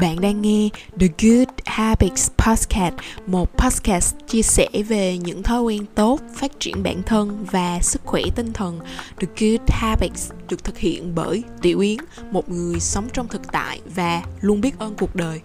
Bạn 0.00 0.20
đang 0.20 0.42
nghe 0.42 0.68
The 1.00 1.06
Good 1.18 1.48
Habits 1.64 2.30
Podcast, 2.30 2.94
một 3.26 3.58
podcast 3.58 4.14
chia 4.26 4.42
sẻ 4.42 4.68
về 4.88 5.18
những 5.18 5.42
thói 5.42 5.62
quen 5.62 5.84
tốt, 5.94 6.20
phát 6.34 6.50
triển 6.60 6.82
bản 6.82 7.02
thân 7.02 7.46
và 7.50 7.78
sức 7.82 8.02
khỏe 8.04 8.22
tinh 8.34 8.52
thần. 8.52 8.80
The 9.20 9.26
Good 9.40 9.68
Habits 9.68 10.30
được 10.48 10.64
thực 10.64 10.78
hiện 10.78 11.14
bởi 11.14 11.42
Tiểu 11.62 11.80
Yến, 11.80 11.98
một 12.30 12.48
người 12.48 12.80
sống 12.80 13.08
trong 13.12 13.28
thực 13.28 13.52
tại 13.52 13.80
và 13.94 14.22
luôn 14.40 14.60
biết 14.60 14.78
ơn 14.78 14.94
cuộc 14.98 15.16
đời. 15.16 15.40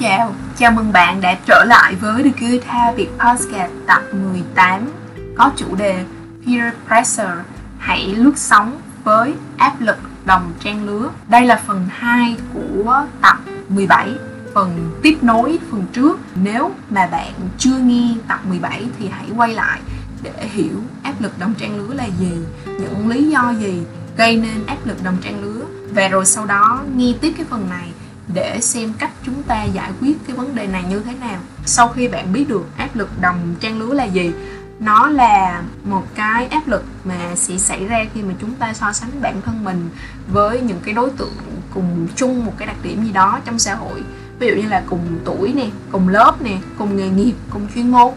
Chào, 0.00 0.34
chào 0.58 0.72
mừng 0.72 0.92
bạn 0.92 1.20
đã 1.20 1.34
trở 1.46 1.64
lại 1.64 1.94
với 1.94 2.22
The 2.22 2.30
Good 2.40 2.64
Habit 2.66 3.08
Podcast 3.08 3.72
tập 3.86 4.02
18 4.12 4.92
có 5.36 5.50
chủ 5.56 5.74
đề 5.74 6.04
Peer 6.46 6.74
Pressure, 6.86 7.44
hãy 7.78 8.06
lướt 8.06 8.32
sóng 8.36 8.80
với 9.04 9.34
áp 9.56 9.80
lực 9.80 9.96
đồng 10.24 10.52
trang 10.60 10.84
lứa. 10.84 11.10
Đây 11.28 11.46
là 11.46 11.62
phần 11.66 11.86
2 11.90 12.36
của 12.54 13.04
tập 13.22 13.36
17, 13.68 14.08
phần 14.54 14.90
tiếp 15.02 15.18
nối 15.22 15.58
phần 15.70 15.84
trước. 15.92 16.18
Nếu 16.34 16.70
mà 16.90 17.06
bạn 17.06 17.32
chưa 17.58 17.78
nghe 17.78 18.14
tập 18.28 18.40
17 18.48 18.86
thì 18.98 19.08
hãy 19.08 19.26
quay 19.36 19.54
lại 19.54 19.80
để 20.22 20.48
hiểu 20.52 20.82
áp 21.02 21.14
lực 21.20 21.38
đồng 21.38 21.54
trang 21.54 21.78
lứa 21.78 21.94
là 21.94 22.06
gì, 22.18 22.32
những 22.66 23.08
lý 23.08 23.28
do 23.28 23.54
gì 23.60 23.82
gây 24.16 24.36
nên 24.36 24.66
áp 24.66 24.78
lực 24.84 25.04
đồng 25.04 25.16
trang 25.22 25.42
lứa 25.42 25.62
và 25.94 26.08
rồi 26.08 26.26
sau 26.26 26.46
đó 26.46 26.80
nghe 26.96 27.12
tiếp 27.20 27.32
cái 27.36 27.46
phần 27.50 27.70
này 27.70 27.92
để 28.34 28.60
xem 28.60 28.92
cách 28.98 29.10
chúng 29.26 29.42
ta 29.42 29.64
giải 29.64 29.90
quyết 30.00 30.16
cái 30.26 30.36
vấn 30.36 30.54
đề 30.54 30.66
này 30.66 30.84
như 30.90 31.00
thế 31.00 31.14
nào. 31.20 31.38
Sau 31.66 31.88
khi 31.88 32.08
bạn 32.08 32.32
biết 32.32 32.48
được 32.48 32.66
áp 32.76 32.96
lực 32.96 33.20
đồng 33.20 33.54
trang 33.60 33.78
lứa 33.78 33.94
là 33.94 34.04
gì, 34.04 34.32
nó 34.80 35.08
là 35.08 35.62
một 35.84 36.04
cái 36.14 36.46
áp 36.46 36.68
lực 36.68 36.84
mà 37.04 37.34
sẽ 37.34 37.58
xảy 37.58 37.86
ra 37.86 38.04
khi 38.14 38.22
mà 38.22 38.34
chúng 38.40 38.54
ta 38.54 38.74
so 38.74 38.92
sánh 38.92 39.10
bản 39.22 39.42
thân 39.42 39.64
mình 39.64 39.88
với 40.32 40.60
những 40.60 40.80
cái 40.84 40.94
đối 40.94 41.10
tượng 41.10 41.34
cùng 41.74 42.08
chung 42.16 42.44
một 42.44 42.52
cái 42.58 42.66
đặc 42.66 42.76
điểm 42.82 43.04
gì 43.04 43.12
đó 43.12 43.40
trong 43.44 43.58
xã 43.58 43.74
hội. 43.74 44.02
Ví 44.38 44.48
dụ 44.48 44.54
như 44.62 44.68
là 44.68 44.82
cùng 44.90 45.18
tuổi 45.24 45.52
nè, 45.52 45.66
cùng 45.92 46.08
lớp 46.08 46.42
nè, 46.42 46.58
cùng 46.78 46.96
nghề 46.96 47.08
nghiệp, 47.08 47.34
cùng 47.50 47.66
chuyên 47.74 47.90
môn, 47.90 48.12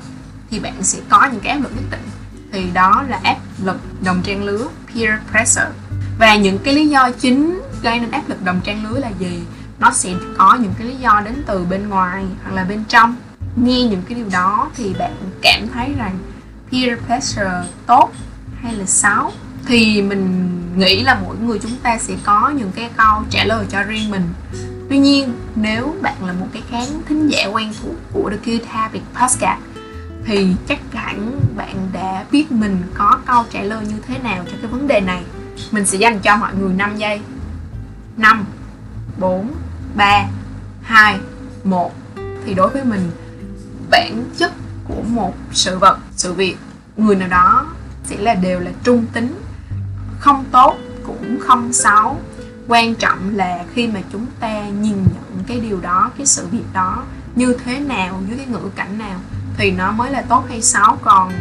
thì 0.49 0.59
bạn 0.59 0.83
sẽ 0.83 0.99
có 1.09 1.29
những 1.31 1.41
cái 1.41 1.51
áp 1.51 1.59
lực 1.59 1.71
nhất 1.75 1.85
định. 1.91 2.01
Thì 2.51 2.69
đó 2.73 3.03
là 3.07 3.19
áp 3.23 3.37
lực 3.63 3.77
đồng 4.03 4.21
trang 4.23 4.43
lứa, 4.43 4.67
peer 4.87 5.11
pressure. 5.31 5.71
Và 6.19 6.35
những 6.35 6.59
cái 6.59 6.73
lý 6.73 6.87
do 6.87 7.11
chính 7.11 7.61
gây 7.83 7.99
nên 7.99 8.11
áp 8.11 8.29
lực 8.29 8.43
đồng 8.43 8.61
trang 8.63 8.85
lứa 8.85 8.99
là 8.99 9.09
gì? 9.19 9.43
Nó 9.81 9.91
sẽ 9.91 10.13
có 10.37 10.57
những 10.61 10.73
cái 10.77 10.87
lý 10.87 10.95
do 10.95 11.21
đến 11.25 11.43
từ 11.45 11.65
bên 11.69 11.89
ngoài 11.89 12.25
hoặc 12.43 12.51
là 12.55 12.63
bên 12.63 12.83
trong. 12.87 13.15
Nghe 13.55 13.83
những 13.83 14.01
cái 14.09 14.15
điều 14.15 14.29
đó 14.31 14.69
thì 14.75 14.93
bạn 14.99 15.13
cảm 15.41 15.67
thấy 15.73 15.93
rằng 15.97 16.17
peer 16.71 16.99
pressure 17.05 17.63
tốt 17.85 18.11
hay 18.61 18.73
là 18.73 18.85
xấu? 18.85 19.31
Thì 19.65 20.01
mình 20.01 20.49
nghĩ 20.75 21.03
là 21.03 21.19
mỗi 21.23 21.35
người 21.37 21.59
chúng 21.59 21.75
ta 21.83 21.97
sẽ 21.97 22.13
có 22.23 22.49
những 22.49 22.71
cái 22.75 22.89
câu 22.97 23.23
trả 23.29 23.43
lời 23.43 23.65
cho 23.69 23.83
riêng 23.83 24.11
mình. 24.11 24.29
Tuy 24.89 24.97
nhiên, 24.97 25.33
nếu 25.55 25.95
bạn 26.01 26.25
là 26.25 26.33
một 26.33 26.47
cái 26.53 26.61
khán 26.69 26.87
thính 27.09 27.27
giả 27.27 27.45
quen 27.45 27.73
thuộc 27.81 27.95
của 28.13 28.29
The 28.29 28.51
Good 28.51 28.67
Habit 28.67 29.01
Podcast 29.13 29.59
thì 30.25 30.55
chắc 30.67 30.79
hẳn 30.93 31.39
bạn 31.57 31.75
đã 31.93 32.25
biết 32.31 32.51
mình 32.51 32.81
có 32.93 33.19
câu 33.25 33.43
trả 33.51 33.61
lời 33.61 33.85
như 33.85 33.95
thế 34.07 34.19
nào 34.19 34.43
cho 34.51 34.57
cái 34.61 34.71
vấn 34.71 34.87
đề 34.87 35.01
này. 35.01 35.23
Mình 35.71 35.85
sẽ 35.85 35.97
dành 35.97 36.19
cho 36.19 36.37
mọi 36.37 36.55
người 36.55 36.73
5 36.73 36.97
giây. 36.97 37.21
5 38.17 38.45
4 39.21 39.53
3 39.95 40.25
2 40.81 41.19
1 41.63 41.93
thì 42.45 42.53
đối 42.53 42.69
với 42.69 42.83
mình, 42.83 43.11
bản 43.89 44.23
chất 44.37 44.51
của 44.87 45.03
một 45.07 45.33
sự 45.51 45.77
vật, 45.77 45.97
sự 46.15 46.33
việc, 46.33 46.57
người 46.97 47.15
nào 47.15 47.27
đó 47.27 47.65
sẽ 48.03 48.17
là 48.17 48.33
đều 48.33 48.59
là 48.59 48.71
trung 48.83 49.05
tính, 49.13 49.39
không 50.19 50.45
tốt 50.51 50.77
cũng 51.07 51.39
không 51.39 51.73
xấu. 51.73 52.19
Quan 52.67 52.95
trọng 52.95 53.35
là 53.35 53.63
khi 53.73 53.87
mà 53.87 53.99
chúng 54.11 54.25
ta 54.39 54.67
nhìn 54.67 54.97
nhận 55.03 55.43
cái 55.47 55.59
điều 55.59 55.79
đó, 55.81 56.11
cái 56.17 56.25
sự 56.25 56.47
việc 56.51 56.63
đó 56.73 57.03
như 57.35 57.57
thế 57.65 57.79
nào 57.79 58.21
dưới 58.27 58.37
cái 58.37 58.47
ngữ 58.47 58.69
cảnh 58.75 58.97
nào, 58.97 59.19
thì 59.57 59.71
nó 59.71 59.91
mới 59.91 60.11
là 60.11 60.21
tốt 60.21 60.43
hay 60.49 60.61
xấu. 60.61 60.97
Còn 61.01 61.31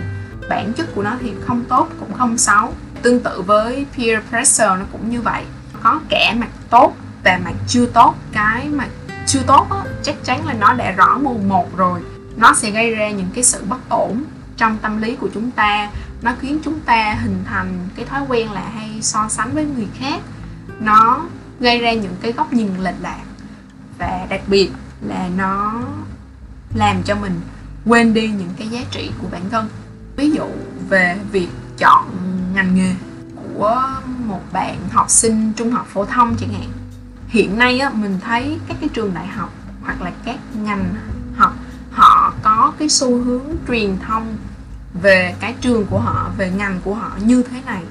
bản 0.48 0.72
chất 0.72 0.94
của 0.94 1.02
nó 1.02 1.16
thì 1.20 1.32
không 1.46 1.64
tốt 1.68 1.88
cũng 2.00 2.14
không 2.14 2.38
xấu. 2.38 2.74
Tương 3.02 3.20
tự 3.20 3.42
với 3.42 3.86
peer 3.96 4.18
pressure 4.28 4.68
nó 4.68 4.84
cũng 4.92 5.10
như 5.10 5.20
vậy. 5.20 5.44
Có 5.82 6.00
kẻ 6.08 6.34
mặt 6.38 6.50
tốt 6.70 6.94
và 7.24 7.40
mặt 7.44 7.54
chưa 7.68 7.86
tốt 7.86 8.14
cái 8.32 8.68
mà 8.68 8.88
chưa 9.26 9.42
tốt 9.46 9.66
á, 9.70 9.82
chắc 10.02 10.24
chắn 10.24 10.46
là 10.46 10.52
nó 10.52 10.72
đã 10.72 10.90
rõ 10.90 11.18
mồn 11.18 11.48
một 11.48 11.76
rồi. 11.76 12.00
Nó 12.36 12.54
sẽ 12.54 12.70
gây 12.70 12.94
ra 12.94 13.10
những 13.10 13.28
cái 13.34 13.44
sự 13.44 13.64
bất 13.68 13.88
ổn 13.88 14.24
trong 14.56 14.78
tâm 14.78 15.02
lý 15.02 15.16
của 15.16 15.28
chúng 15.34 15.50
ta. 15.50 15.90
Nó 16.22 16.32
khiến 16.40 16.58
chúng 16.64 16.80
ta 16.80 17.14
hình 17.14 17.44
thành 17.46 17.88
cái 17.96 18.04
thói 18.04 18.22
quen 18.28 18.52
là 18.52 18.62
hay 18.74 18.98
so 19.02 19.28
sánh 19.28 19.54
với 19.54 19.64
người 19.64 19.88
khác. 19.98 20.20
Nó 20.80 21.24
gây 21.60 21.78
ra 21.78 21.92
những 21.92 22.16
cái 22.20 22.32
góc 22.32 22.52
nhìn 22.52 22.76
lệch 22.78 22.94
lạc. 23.02 23.22
Và 23.98 24.26
đặc 24.28 24.40
biệt 24.46 24.70
là 25.06 25.28
nó 25.36 25.82
làm 26.74 27.02
cho 27.02 27.14
mình 27.16 27.40
quên 27.86 28.14
đi 28.14 28.28
những 28.28 28.50
cái 28.58 28.68
giá 28.68 28.80
trị 28.90 29.10
của 29.18 29.28
bản 29.32 29.42
thân. 29.50 29.68
Ví 30.16 30.30
dụ 30.30 30.46
về 30.88 31.18
việc 31.32 31.48
chọn 31.78 32.10
ngành 32.54 32.74
nghề 32.74 32.94
của 33.54 33.82
một 34.26 34.40
bạn 34.52 34.76
học 34.90 35.10
sinh 35.10 35.52
trung 35.56 35.70
học 35.70 35.86
phổ 35.92 36.04
thông 36.04 36.36
chẳng 36.40 36.52
hạn 36.52 36.68
hiện 37.30 37.58
nay 37.58 37.78
á, 37.78 37.90
mình 37.90 38.18
thấy 38.24 38.58
các 38.68 38.76
cái 38.80 38.88
trường 38.92 39.14
đại 39.14 39.26
học 39.26 39.52
hoặc 39.82 40.02
là 40.02 40.12
các 40.24 40.38
ngành 40.54 40.94
học 41.36 41.54
họ 41.90 42.34
có 42.42 42.72
cái 42.78 42.88
xu 42.88 43.22
hướng 43.22 43.44
truyền 43.68 43.96
thông 44.06 44.36
về 45.02 45.34
cái 45.40 45.54
trường 45.60 45.86
của 45.86 45.98
họ 45.98 46.30
về 46.36 46.50
ngành 46.50 46.80
của 46.84 46.94
họ 46.94 47.10
như 47.24 47.42
thế 47.42 47.62
này. 47.66 47.82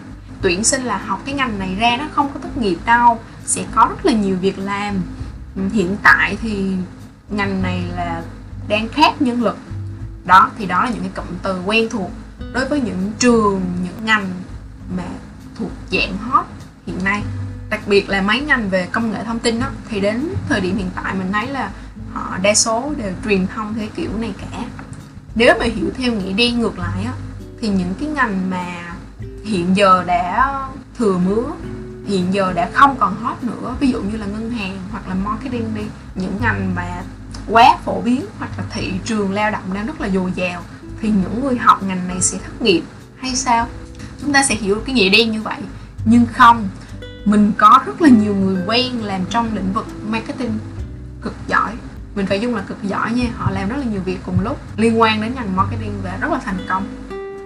Tuyển 0.41 0.63
sinh 0.63 0.83
là 0.83 0.97
học 0.97 1.21
cái 1.25 1.35
ngành 1.35 1.59
này 1.59 1.75
ra 1.75 1.97
nó 1.99 2.05
không 2.11 2.29
có 2.33 2.39
thất 2.39 2.57
nghiệp 2.57 2.77
đâu 2.85 3.19
sẽ 3.45 3.65
có 3.75 3.85
rất 3.89 4.05
là 4.05 4.11
nhiều 4.11 4.37
việc 4.37 4.59
làm. 4.59 4.95
Hiện 5.73 5.97
tại 6.03 6.37
thì 6.41 6.75
ngành 7.29 7.61
này 7.61 7.83
là 7.95 8.21
đang 8.67 8.87
khát 8.87 9.21
nhân 9.21 9.43
lực. 9.43 9.57
Đó 10.25 10.51
thì 10.57 10.65
đó 10.65 10.83
là 10.83 10.89
những 10.89 11.01
cái 11.01 11.11
cụm 11.15 11.35
từ 11.43 11.61
quen 11.65 11.87
thuộc 11.91 12.11
đối 12.53 12.65
với 12.65 12.81
những 12.81 13.11
trường 13.19 13.61
những 13.83 14.05
ngành 14.05 14.25
mà 14.97 15.03
thuộc 15.59 15.71
dạng 15.91 16.17
hot 16.17 16.45
hiện 16.85 17.03
nay 17.03 17.23
đặc 17.69 17.81
biệt 17.87 18.09
là 18.09 18.21
mấy 18.21 18.41
ngành 18.41 18.69
về 18.69 18.87
công 18.91 19.11
nghệ 19.11 19.23
thông 19.23 19.39
tin 19.39 19.59
đó, 19.59 19.67
thì 19.89 19.99
đến 19.99 20.29
thời 20.49 20.61
điểm 20.61 20.77
hiện 20.77 20.89
tại 20.95 21.15
mình 21.15 21.31
thấy 21.31 21.47
là 21.47 21.71
họ 22.13 22.37
đa 22.41 22.55
số 22.55 22.93
đều 22.97 23.11
truyền 23.25 23.47
thông 23.47 23.73
thế 23.73 23.89
kiểu 23.95 24.09
này 24.17 24.33
cả. 24.37 24.63
Nếu 25.35 25.53
mà 25.59 25.65
hiểu 25.65 25.89
theo 25.97 26.13
nghĩa 26.13 26.33
đi 26.33 26.51
ngược 26.51 26.79
lại 26.79 27.03
á 27.05 27.13
thì 27.61 27.69
những 27.69 27.93
cái 27.99 28.09
ngành 28.09 28.49
mà 28.49 28.95
hiện 29.43 29.75
giờ 29.75 30.03
đã 30.07 30.49
thừa 30.97 31.17
mứa 31.17 31.43
hiện 32.07 32.33
giờ 32.33 32.53
đã 32.53 32.69
không 32.73 32.95
còn 32.99 33.15
hot 33.15 33.43
nữa 33.43 33.75
ví 33.79 33.91
dụ 33.91 34.01
như 34.01 34.17
là 34.17 34.25
ngân 34.25 34.51
hàng 34.51 34.79
hoặc 34.91 35.07
là 35.07 35.13
marketing 35.13 35.75
đi 35.75 35.81
những 36.15 36.37
ngành 36.41 36.75
mà 36.75 37.03
quá 37.47 37.77
phổ 37.85 38.01
biến 38.01 38.25
hoặc 38.39 38.51
là 38.57 38.63
thị 38.71 38.93
trường 39.05 39.31
lao 39.31 39.51
động 39.51 39.73
đang 39.73 39.85
rất 39.85 40.01
là 40.01 40.09
dồi 40.09 40.31
dào 40.35 40.63
thì 41.01 41.09
những 41.09 41.41
người 41.41 41.57
học 41.57 41.83
ngành 41.83 42.07
này 42.07 42.21
sẽ 42.21 42.37
thất 42.37 42.61
nghiệp 42.61 42.81
hay 43.17 43.35
sao? 43.35 43.67
Chúng 44.21 44.33
ta 44.33 44.43
sẽ 44.43 44.55
hiểu 44.55 44.81
cái 44.85 44.95
nghĩa 44.95 45.09
đen 45.09 45.31
như 45.31 45.41
vậy. 45.41 45.57
Nhưng 46.05 46.25
không 46.25 46.69
mình 47.29 47.51
có 47.57 47.79
rất 47.85 48.01
là 48.01 48.09
nhiều 48.09 48.35
người 48.35 48.63
quen 48.67 49.03
làm 49.03 49.21
trong 49.29 49.55
lĩnh 49.55 49.73
vực 49.73 49.85
marketing 50.07 50.51
cực 51.21 51.33
giỏi. 51.47 51.71
Mình 52.15 52.25
phải 52.25 52.39
dung 52.39 52.55
là 52.55 52.61
cực 52.61 52.83
giỏi 52.83 53.11
nha, 53.13 53.25
họ 53.37 53.51
làm 53.51 53.69
rất 53.69 53.75
là 53.77 53.83
nhiều 53.83 54.01
việc 54.05 54.17
cùng 54.25 54.39
lúc, 54.41 54.57
liên 54.77 55.01
quan 55.01 55.21
đến 55.21 55.31
ngành 55.35 55.55
marketing 55.55 55.93
và 56.03 56.17
rất 56.21 56.31
là 56.31 56.39
thành 56.45 56.57
công. 56.69 56.87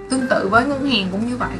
Tương 0.09 0.27
tự 0.29 0.47
với 0.51 0.65
ngân 0.65 0.89
hàng 0.89 1.07
cũng 1.11 1.29
như 1.29 1.37
vậy. 1.37 1.57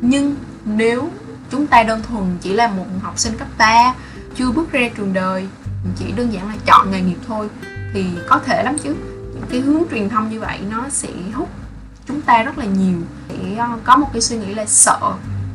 Nhưng 0.00 0.36
nếu 0.64 1.10
chúng 1.50 1.66
ta 1.66 1.82
đơn 1.82 2.02
thuần 2.08 2.24
chỉ 2.40 2.52
là 2.52 2.68
một 2.68 2.86
học 3.02 3.18
sinh 3.18 3.36
cấp 3.38 3.48
3 3.58 3.94
chưa 4.36 4.50
bước 4.50 4.72
ra 4.72 4.88
trường 4.96 5.12
đời 5.12 5.48
chỉ 5.96 6.12
đơn 6.16 6.32
giản 6.32 6.48
là 6.48 6.54
chọn 6.66 6.90
nghề 6.90 7.00
nghiệp 7.00 7.18
thôi, 7.28 7.48
thì 7.94 8.04
có 8.28 8.38
thể 8.38 8.62
lắm 8.62 8.78
chứ. 8.78 8.96
Những 9.34 9.46
cái 9.50 9.60
hướng 9.60 9.82
truyền 9.90 10.08
thông 10.08 10.30
như 10.30 10.40
vậy 10.40 10.60
nó 10.70 10.88
sẽ 10.90 11.08
hút 11.34 11.48
chúng 12.08 12.20
ta 12.20 12.42
rất 12.42 12.58
là 12.58 12.64
nhiều. 12.64 12.98
Để 13.28 13.56
ờ, 13.58 13.68
có 13.84 13.96
một 13.96 14.08
cái 14.12 14.22
suy 14.22 14.36
nghĩ 14.36 14.54
là 14.54 14.66
sợ 14.66 14.98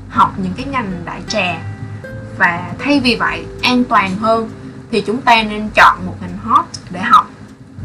học 0.10 0.33
những 0.44 0.54
cái 0.57 0.66
ngành 0.66 1.01
đại 1.06 1.21
trà 1.27 1.79
và 2.39 2.74
thay 2.80 3.00
vì 3.00 3.15
vậy, 3.15 3.45
an 3.63 3.83
toàn 3.83 4.15
hơn, 4.15 4.50
thì 4.91 5.01
chúng 5.01 5.21
ta 5.21 5.44
nên 5.44 5.69
chọn 5.69 6.06
một 6.06 6.15
ngành 6.21 6.38
hot 6.38 6.65
để 6.89 7.00
học, 7.00 7.30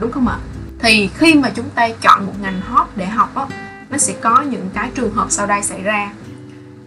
đúng 0.01 0.13
không 0.13 0.29
ạ? 0.29 0.39
Thì 0.79 1.11
khi 1.15 1.35
mà 1.35 1.51
chúng 1.55 1.71
ta 1.71 1.89
chọn 2.01 2.27
một 2.27 2.33
ngành 2.41 2.61
hot 2.61 2.87
để 2.97 3.07
học 3.07 3.35
á, 3.35 3.47
nó 3.91 3.99
sẽ 3.99 4.15
có 4.21 4.43
những 4.43 4.71
cái 4.75 4.91
trường 4.95 5.15
hợp 5.15 5.27
sau 5.31 5.47
đây 5.47 5.63
xảy 5.63 5.83
ra. 5.83 6.13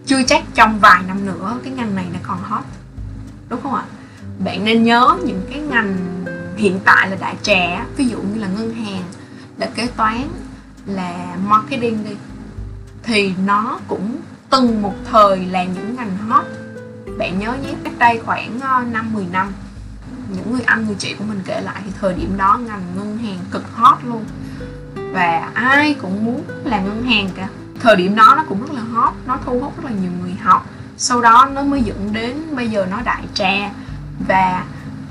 Chưa 0.06 0.22
chắc 0.22 0.44
trong 0.54 0.78
vài 0.80 1.02
năm 1.08 1.26
nữa, 1.26 1.58
cái 1.64 1.72
ngành 1.72 1.94
này 1.94 2.06
nó 2.12 2.18
còn 2.22 2.38
hot, 2.42 2.64
đúng 3.48 3.62
không 3.62 3.74
ạ? 3.74 3.84
Bạn 4.44 4.64
nên 4.64 4.82
nhớ 4.82 5.16
những 5.24 5.42
cái 5.50 5.60
ngành 5.60 5.96
hiện 6.56 6.80
tại 6.84 7.10
là 7.10 7.16
đại 7.20 7.34
trà 7.42 7.84
ví 7.96 8.08
dụ 8.08 8.18
như 8.18 8.40
là 8.40 8.48
ngân 8.48 8.74
hàng, 8.74 9.02
là 9.58 9.68
kế 9.74 9.86
toán, 9.86 10.28
là 10.86 11.36
marketing 11.46 12.04
đi, 12.04 12.16
thì 13.02 13.32
nó 13.46 13.78
cũng 13.88 14.16
từng 14.50 14.82
một 14.82 14.94
thời 15.10 15.46
là 15.46 15.64
những 15.64 15.96
ngành 15.96 16.16
hot 16.16 16.44
bạn 17.18 17.38
nhớ 17.38 17.52
nhé 17.52 17.74
cách 17.84 17.92
đây 17.98 18.20
khoảng 18.26 18.60
ờ, 18.60 18.84
5-10 18.92 19.30
năm 19.32 19.52
những 20.28 20.52
người 20.52 20.62
anh 20.66 20.86
người 20.86 20.96
chị 20.98 21.14
của 21.18 21.24
mình 21.24 21.40
kể 21.44 21.60
lại 21.60 21.82
thì 21.84 21.90
thời 22.00 22.14
điểm 22.14 22.36
đó 22.36 22.58
ngành 22.66 22.82
ngân 22.96 23.18
hàng 23.18 23.38
cực 23.50 23.74
hot 23.74 23.98
luôn. 24.04 24.24
Và 25.12 25.50
ai 25.54 25.94
cũng 25.94 26.24
muốn 26.24 26.42
làm 26.64 26.84
ngân 26.84 27.02
hàng 27.02 27.28
cả. 27.36 27.48
Thời 27.80 27.96
điểm 27.96 28.14
đó 28.14 28.34
nó 28.36 28.44
cũng 28.48 28.60
rất 28.60 28.72
là 28.72 28.80
hot 28.80 29.14
nó 29.26 29.38
thu 29.44 29.60
hút 29.60 29.76
rất 29.76 29.84
là 29.84 29.96
nhiều 30.02 30.10
người 30.22 30.34
học. 30.42 30.66
Sau 30.96 31.20
đó 31.20 31.48
nó 31.52 31.62
mới 31.62 31.82
dẫn 31.82 32.12
đến 32.12 32.56
bây 32.56 32.68
giờ 32.68 32.86
nó 32.90 33.00
đại 33.04 33.22
trà. 33.34 33.70
Và 34.28 34.64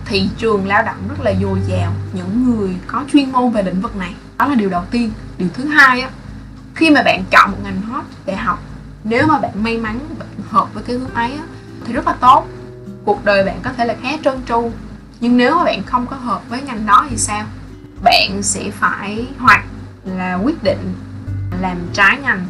thị 0.05 0.29
trường 0.37 0.67
lao 0.67 0.83
động 0.83 1.07
rất 1.09 1.21
là 1.21 1.33
dồi 1.41 1.59
dào 1.67 1.93
những 2.13 2.45
người 2.45 2.75
có 2.87 3.03
chuyên 3.11 3.31
môn 3.31 3.51
về 3.51 3.63
lĩnh 3.63 3.81
vực 3.81 3.95
này. 3.95 4.15
Đó 4.37 4.47
là 4.47 4.55
điều 4.55 4.69
đầu 4.69 4.83
tiên. 4.91 5.11
Điều 5.37 5.49
thứ 5.53 5.65
hai 5.65 6.01
á 6.01 6.09
khi 6.75 6.89
mà 6.89 7.01
bạn 7.03 7.23
chọn 7.31 7.51
một 7.51 7.57
ngành 7.63 7.81
hot 7.81 8.03
để 8.25 8.35
học 8.35 8.59
nếu 9.03 9.27
mà 9.27 9.39
bạn 9.39 9.63
may 9.63 9.77
mắn 9.77 9.99
bạn 10.19 10.27
hợp 10.49 10.73
với 10.73 10.83
cái 10.83 10.95
hướng 10.95 11.13
ấy 11.13 11.31
á, 11.31 11.43
thì 11.87 11.93
rất 11.93 12.07
là 12.07 12.13
tốt. 12.13 12.47
Cuộc 13.05 13.25
đời 13.25 13.43
bạn 13.43 13.59
có 13.63 13.73
thể 13.73 13.85
là 13.85 13.95
khá 14.01 14.09
trơn 14.23 14.41
tru, 14.47 14.71
nhưng 15.19 15.37
nếu 15.37 15.57
mà 15.57 15.63
bạn 15.63 15.83
không 15.83 16.07
có 16.07 16.15
hợp 16.15 16.49
với 16.49 16.61
ngành 16.61 16.85
đó 16.85 17.05
thì 17.09 17.17
sao? 17.17 17.45
Bạn 18.03 18.43
sẽ 18.43 18.71
phải, 18.71 19.27
hoặc 19.39 19.63
là 20.05 20.35
quyết 20.35 20.63
định 20.63 20.93
làm 21.61 21.77
trái 21.93 22.17
ngành, 22.23 22.45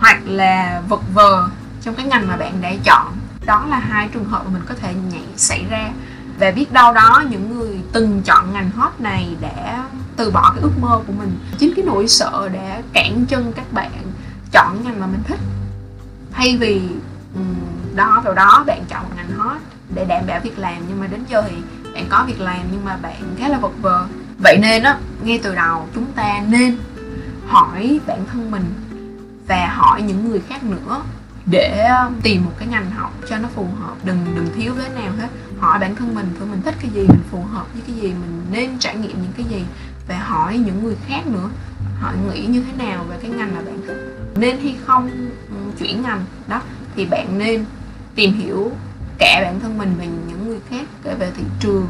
hoặc 0.00 0.20
là 0.24 0.82
vật 0.88 1.00
vờ 1.14 1.48
trong 1.82 1.94
cái 1.94 2.06
ngành 2.06 2.28
mà 2.28 2.36
bạn 2.36 2.60
đã 2.60 2.72
chọn. 2.84 3.12
Đó 3.46 3.66
là 3.70 3.78
hai 3.78 4.08
trường 4.08 4.24
hợp 4.24 4.42
mà 4.44 4.50
mình 4.50 4.62
có 4.68 4.74
thể 4.74 4.94
nhảy 5.12 5.24
xảy 5.36 5.64
ra. 5.70 5.90
Và 6.38 6.50
biết 6.50 6.72
đâu 6.72 6.92
đó 6.92 7.24
những 7.30 7.58
người 7.58 7.80
từng 7.92 8.22
chọn 8.22 8.52
ngành 8.52 8.70
hot 8.70 9.00
này 9.00 9.36
đã 9.40 9.84
từ 10.16 10.30
bỏ 10.30 10.52
cái 10.54 10.62
ước 10.62 10.78
mơ 10.80 11.00
của 11.06 11.12
mình. 11.12 11.38
Chính 11.58 11.72
cái 11.76 11.84
nỗi 11.84 12.08
sợ 12.08 12.48
đã 12.52 12.82
cản 12.92 13.26
chân 13.26 13.52
các 13.52 13.72
bạn 13.72 13.92
chọn 14.52 14.84
ngành 14.84 15.00
mà 15.00 15.06
mình 15.06 15.22
thích. 15.28 15.38
Thay 16.32 16.56
vì 16.56 16.82
đó 17.94 18.20
vào 18.24 18.34
đó, 18.34 18.64
bạn 18.66 18.84
chọn 18.88 19.02
một 19.02 19.10
ngành 19.16 19.30
hot 19.38 19.56
để 19.94 20.04
đảm 20.04 20.24
bảo 20.26 20.40
việc 20.40 20.58
làm. 20.58 20.76
Nhưng 20.88 21.00
mà 21.00 21.06
đến 21.06 21.20
giờ 21.28 21.42
thì 21.48 21.56
bạn 21.94 22.06
có 22.08 22.24
việc 22.26 22.40
làm 22.40 22.60
nhưng 22.72 22.84
mà 22.84 22.96
bạn 22.96 23.34
khá 23.38 23.48
là 23.48 23.58
vật 23.58 23.72
vờ. 23.82 24.06
Vậy 24.38 24.58
nên 24.60 24.82
á, 24.82 24.98
ngay 25.22 25.40
từ 25.42 25.54
đầu 25.54 25.88
chúng 25.94 26.12
ta 26.12 26.40
nên 26.48 26.78
hỏi 27.48 28.00
bản 28.06 28.24
thân 28.32 28.50
mình 28.50 28.64
và 29.48 29.66
hỏi 29.74 30.02
những 30.02 30.28
người 30.28 30.40
khác 30.48 30.64
nữa 30.64 31.02
để 31.46 31.88
tìm 32.22 32.44
một 32.44 32.52
cái 32.58 32.68
ngành 32.68 32.90
học 32.90 33.12
cho 33.28 33.38
nó 33.38 33.48
phù 33.54 33.66
hợp. 33.80 33.94
Đừng 34.04 34.18
đừng 34.34 34.46
thiếu 34.56 34.72
cái 34.78 34.90
nào 35.02 35.12
hết. 35.20 35.28
Hỏi 35.58 35.78
bản 35.78 35.96
thân 35.96 36.14
mình 36.14 36.34
thử 36.38 36.44
mình 36.44 36.62
thích 36.62 36.74
cái 36.80 36.90
gì? 36.90 37.06
Mình 37.08 37.22
phù 37.30 37.42
hợp 37.42 37.66
với 37.72 37.82
cái 37.86 37.96
gì? 37.96 38.08
Mình 38.08 38.42
nên 38.50 38.78
trải 38.78 38.96
nghiệm 38.96 39.22
những 39.22 39.32
cái 39.36 39.46
gì? 39.50 39.64
Và 40.08 40.18
hỏi 40.18 40.58
những 40.58 40.84
người 40.84 40.96
khác 41.06 41.26
nữa. 41.26 41.48
Họ 42.00 42.12
nghĩ 42.32 42.46
như 42.46 42.62
thế 42.62 42.84
nào 42.84 43.04
về 43.08 43.16
cái 43.22 43.30
ngành 43.30 43.54
mà 43.54 43.60
bạn 43.60 43.80
thích? 43.86 44.16
Nên 44.36 44.60
hay 44.60 44.76
không? 44.86 45.10
Chuyển 45.78 46.02
ngành. 46.02 46.24
Đó, 46.48 46.60
thì 46.96 47.06
bạn 47.06 47.38
nên 47.38 47.64
tìm 48.20 48.32
hiểu 48.32 48.72
cả 49.18 49.40
bản 49.44 49.60
thân 49.60 49.78
mình 49.78 49.94
và 49.98 50.04
những 50.04 50.48
người 50.48 50.58
khác 50.70 50.86
kể 51.04 51.14
về 51.14 51.30
thị 51.36 51.42
trường 51.60 51.86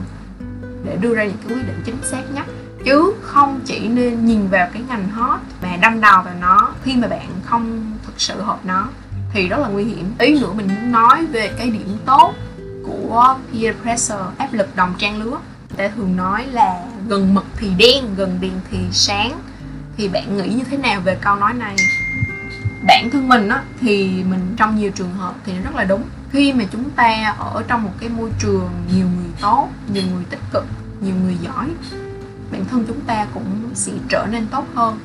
để 0.85 0.97
đưa 1.01 1.15
ra 1.15 1.25
những 1.25 1.37
cái 1.37 1.57
quyết 1.57 1.67
định 1.67 1.83
chính 1.85 1.97
xác 2.03 2.23
nhất. 2.35 2.47
Chứ 2.85 3.15
không 3.23 3.61
chỉ 3.65 3.89
nên 3.89 4.27
nhìn 4.27 4.49
vào 4.49 4.69
cái 4.73 4.83
ngành 4.89 5.09
hot 5.09 5.41
mà 5.63 5.77
đâm 5.77 6.01
đầu 6.01 6.23
vào 6.23 6.35
nó 6.41 6.73
khi 6.85 6.97
mà 6.97 7.09
bạn 7.09 7.29
không 7.45 7.93
thực 8.07 8.21
sự 8.21 8.41
hợp 8.41 8.59
nó, 8.65 8.89
thì 9.33 9.49
rất 9.49 9.59
là 9.59 9.69
nguy 9.69 9.85
hiểm. 9.85 10.15
Ý 10.19 10.41
nữa, 10.41 10.53
mình 10.57 10.69
muốn 10.69 10.93
nói 10.93 11.27
về 11.27 11.51
cái 11.59 11.71
điểm 11.71 11.97
tốt 12.07 12.35
của 12.85 13.37
peer 13.53 13.77
pressure, 13.83 14.25
áp 14.39 14.53
lực 14.53 14.77
đồng 14.77 14.95
trang 14.99 15.23
lứa. 15.23 15.39
Ta 15.77 15.89
thường 15.97 16.17
nói 16.17 16.47
là 16.47 16.85
gần 17.09 17.35
mực 17.35 17.47
thì 17.57 17.71
đen, 17.79 18.05
gần 18.17 18.39
đèn 18.41 18.53
thì 18.71 18.79
sáng. 18.93 19.33
Thì 19.97 20.09
bạn 20.09 20.37
nghĩ 20.37 20.49
như 20.49 20.65
thế 20.71 20.77
nào 20.77 21.01
về 21.01 21.19
câu 21.21 21.37
nói 21.37 21.55
này? 21.55 21.77
Bản 22.87 23.11
thân 23.11 23.29
mình 23.29 23.49
á, 23.49 23.63
thì 23.81 24.23
mình 24.31 24.55
trong 24.57 24.77
nhiều 24.77 24.91
trường 24.91 25.15
hợp 25.15 25.35
thì 25.47 25.53
nó 25.53 25.63
rất 25.63 25.75
là 25.75 25.85
đúng 25.85 26.03
khi 26.33 26.53
mà 26.53 26.65
chúng 26.73 26.91
ta 26.91 27.35
ở 27.39 27.63
trong 27.69 27.83
một 27.83 27.93
cái 28.01 28.09
môi 28.09 28.31
trường 28.39 28.71
nhiều 28.95 29.07
người 29.17 29.31
tốt, 29.41 29.69
nhiều 29.93 30.03
người 30.15 30.25
tích 30.31 30.41
cực, 30.53 30.65
nhiều 31.01 31.15
người 31.25 31.37
giỏi, 31.41 31.67
bản 32.53 32.65
thân 32.65 32.85
chúng 32.89 33.01
ta 33.01 33.27
cũng 33.35 33.71
sẽ 33.75 33.93
trở 34.09 34.27
nên 34.31 34.47
tốt 34.47 34.65
hơn. 34.75 34.99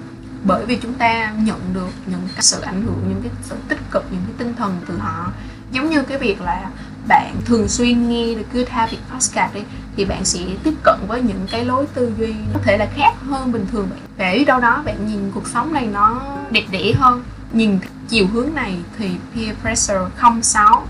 Bởi 0.43 0.65
vì 0.65 0.75
chúng 0.75 0.93
ta 0.93 1.33
nhận 1.37 1.59
được 1.73 1.89
những 2.05 2.27
cái 2.35 2.41
sự 2.41 2.61
ảnh 2.61 2.81
hưởng, 2.81 3.05
những 3.09 3.21
cái 3.23 3.31
sự 3.43 3.55
tích 3.67 3.79
cực, 3.91 4.05
những 4.11 4.21
cái 4.27 4.35
tinh 4.37 4.55
thần 4.55 4.77
từ 4.87 4.97
họ. 4.97 5.31
Giống 5.71 5.89
như 5.89 6.03
cái 6.03 6.17
việc 6.17 6.41
là 6.41 6.69
bạn 7.07 7.35
thường 7.45 7.67
xuyên 7.67 8.09
nghe 8.09 8.35
được 8.35 8.45
Good 8.53 8.67
Habit 8.69 8.99
Podcast 9.11 9.53
đi, 9.53 9.61
thì 9.95 10.05
bạn 10.05 10.25
sẽ 10.25 10.39
tiếp 10.63 10.73
cận 10.83 10.95
với 11.07 11.21
những 11.21 11.47
cái 11.51 11.65
lối 11.65 11.87
tư 11.93 12.13
duy 12.17 12.33
có 12.53 12.59
thể 12.63 12.77
là 12.77 12.87
khác 12.95 13.13
hơn 13.29 13.51
bình 13.51 13.65
thường. 13.71 13.89
Bạn 13.89 13.99
để 14.17 14.43
đâu 14.43 14.59
đó, 14.59 14.81
bạn 14.85 15.07
nhìn 15.07 15.31
cuộc 15.33 15.47
sống 15.47 15.73
này 15.73 15.87
nó 15.87 16.21
đẹp 16.51 16.63
đẽ 16.71 16.93
hơn. 16.97 17.23
Nhìn 17.53 17.79
chiều 18.09 18.27
hướng 18.27 18.53
này 18.53 18.79
thì 18.97 19.09
peer 19.35 19.55
pressure 19.61 20.05
không 20.15 20.43
xấu 20.43 20.83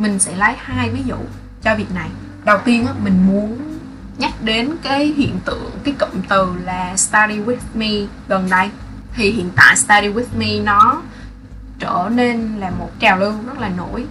mình 0.00 0.18
sẽ 0.18 0.36
lấy 0.36 0.54
hai 0.58 0.90
ví 0.90 1.02
dụ 1.06 1.16
cho 1.62 1.74
việc 1.76 1.94
này. 1.94 2.08
Đầu 2.44 2.58
tiên 2.64 2.86
á, 2.86 2.92
mình 3.04 3.26
muốn 3.26 3.78
nhắc 4.18 4.32
đến 4.42 4.70
cái 4.82 5.06
hiện 5.16 5.40
tượng 5.44 5.70
cái 5.84 5.94
cụm 5.98 6.20
từ 6.28 6.54
là 6.64 6.96
study 6.96 7.38
with 7.38 7.56
me 7.74 7.90
gần 8.28 8.50
đây. 8.50 8.70
Thì 9.14 9.30
hiện 9.30 9.50
tại 9.56 9.76
study 9.76 10.08
with 10.08 10.38
me 10.38 10.60
nó 10.64 11.02
trở 11.78 12.08
nên 12.12 12.56
là 12.58 12.70
một 12.70 12.90
trào 12.98 13.18
lưu 13.18 13.32
rất 13.46 13.58
là 13.58 13.68
nổi 13.68 14.06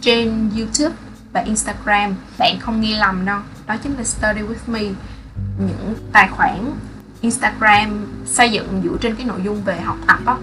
trên 0.00 0.50
youtube 0.56 0.96
và 1.32 1.40
instagram. 1.40 2.14
Bạn 2.38 2.58
không 2.60 2.80
nghe 2.80 2.98
lầm 2.98 3.24
đâu 3.24 3.40
đó 3.66 3.76
chính 3.76 3.96
là 3.96 4.04
study 4.04 4.40
with 4.40 4.72
me 4.72 4.80
những 5.58 5.94
tài 6.12 6.28
khoản 6.28 6.72
instagram 7.20 8.06
xây 8.26 8.50
dựng 8.50 8.80
dựa 8.84 8.96
trên 9.00 9.16
cái 9.16 9.26
nội 9.26 9.40
dung 9.44 9.62
về 9.64 9.80
học 9.80 9.96
tập 10.06 10.18
á 10.26 10.36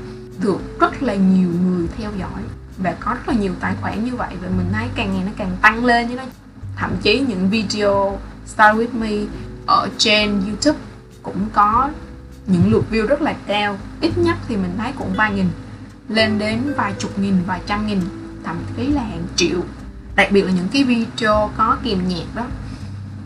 được 0.44 0.80
rất 0.80 1.04
là 1.04 1.16
nhiều 1.16 1.50
người 1.64 1.88
theo 1.98 2.12
dõi 2.20 2.42
và 2.84 2.96
có 3.00 3.14
rất 3.14 3.28
là 3.28 3.34
nhiều 3.34 3.54
tài 3.60 3.76
khoản 3.82 4.06
như 4.06 4.16
vậy 4.16 4.36
và 4.42 4.50
mình 4.58 4.68
thấy 4.74 4.88
càng 4.96 5.14
ngày 5.14 5.24
nó 5.26 5.32
càng 5.38 5.58
tăng 5.62 5.86
lên 5.86 6.08
chứ 6.10 6.16
nó 6.16 6.24
thậm 6.76 6.92
chí 7.02 7.20
những 7.20 7.50
video 7.50 8.20
start 8.46 8.78
with 8.78 8.94
me 9.00 9.12
ở 9.66 9.90
trên 9.98 10.42
youtube 10.48 10.80
cũng 11.24 11.48
có 11.54 11.90
những 12.48 12.72
lượt 12.72 12.84
view 12.92 13.08
rất 13.08 13.22
là 13.22 13.34
cao. 13.48 13.78
Ít 14.02 14.18
nhất 14.18 14.38
thì 14.48 14.56
mình 14.56 14.76
thấy 14.78 14.92
cũng 14.98 15.14
vài 15.14 15.34
nghìn, 15.34 15.50
lên 16.10 16.40
đến 16.40 16.74
vài 16.78 16.94
chục 17.00 17.20
nghìn, 17.20 17.44
vài 17.48 17.62
trăm 17.68 17.88
nghìn, 17.88 18.02
thậm 18.44 18.58
chí 18.78 18.88
là 18.88 19.02
hàng 19.02 19.24
triệu. 19.36 19.60
Đặc 20.16 20.32
biệt 20.32 20.42
là 20.42 20.52
những 20.52 20.68
cái 20.74 20.84
video 20.84 21.52
có 21.58 21.78
kèm 21.84 22.08
nhạc 22.08 22.36
đó, 22.36 22.46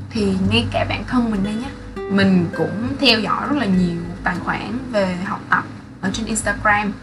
thì 0.10 0.36
ngay 0.50 0.66
cả 0.72 0.86
bản 0.90 1.04
thân 1.08 1.32
mình 1.32 1.44
đây 1.44 1.54
nhé 1.54 1.70
mình 2.12 2.46
cũng 2.58 2.88
theo 3.00 3.20
dõi 3.20 3.48
rất 3.50 3.58
là 3.58 3.66
nhiều 3.66 4.02
tài 4.24 4.36
khoản 4.40 4.80
về 4.92 5.16
học 5.26 5.40
tập 5.50 5.64
ở 6.02 6.10
trên 6.14 6.26
Instagram. 6.26 6.94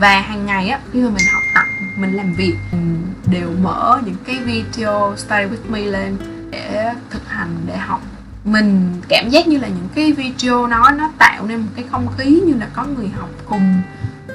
Và 0.00 0.20
hàng 0.20 0.46
ngày 0.46 0.68
á, 0.68 0.80
khi 0.92 1.00
mà 1.00 1.08
mình 1.08 1.26
học 1.34 1.42
tập 1.54 1.63
mình 1.96 2.12
làm 2.12 2.32
việc, 2.32 2.54
mình 2.72 3.06
đều 3.26 3.50
mở 3.62 4.00
những 4.04 4.16
cái 4.26 4.38
video 4.38 5.14
study 5.16 5.44
with 5.44 5.70
me 5.70 5.80
lên 5.80 6.16
để 6.50 6.92
thực 7.10 7.28
hành, 7.28 7.56
để 7.66 7.76
học. 7.76 8.02
Mình 8.44 8.92
cảm 9.08 9.28
giác 9.30 9.48
như 9.48 9.58
là 9.58 9.68
những 9.68 9.88
cái 9.94 10.12
video 10.12 10.66
nó 10.66 10.90
nó 10.90 11.10
tạo 11.18 11.46
nên 11.46 11.60
một 11.60 11.72
cái 11.76 11.84
không 11.90 12.08
khí 12.18 12.42
như 12.46 12.54
là 12.60 12.68
có 12.72 12.84
người 12.84 13.08
học 13.08 13.28
cùng, 13.48 13.82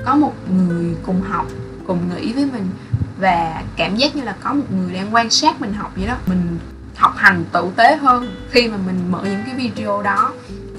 có 0.06 0.16
một 0.16 0.34
người 0.52 0.96
cùng 1.06 1.22
học, 1.22 1.48
cùng 1.88 2.10
nghĩ 2.10 2.34
với 2.34 2.46
mình. 2.46 2.70
Và 3.20 3.64
cảm 3.76 3.96
giác 3.96 4.16
như 4.16 4.24
là 4.24 4.36
có 4.44 4.54
một 4.54 4.72
người 4.72 4.94
đang 4.94 5.16
quan 5.16 5.30
sát 5.30 5.62
mình 5.62 5.74
học 5.74 5.92
vậy 5.96 6.08
đó. 6.08 6.16
Mình 6.26 6.58
học 6.96 7.14
hành 7.18 7.46
tử 7.52 7.72
tế 7.76 7.96
hơn 7.96 8.36
khi 8.52 8.68
mà 8.68 8.78
mình 8.86 9.12
mở 9.12 9.24
những 9.24 9.44
cái 9.46 9.56
video 9.56 10.02
đó 10.02 10.32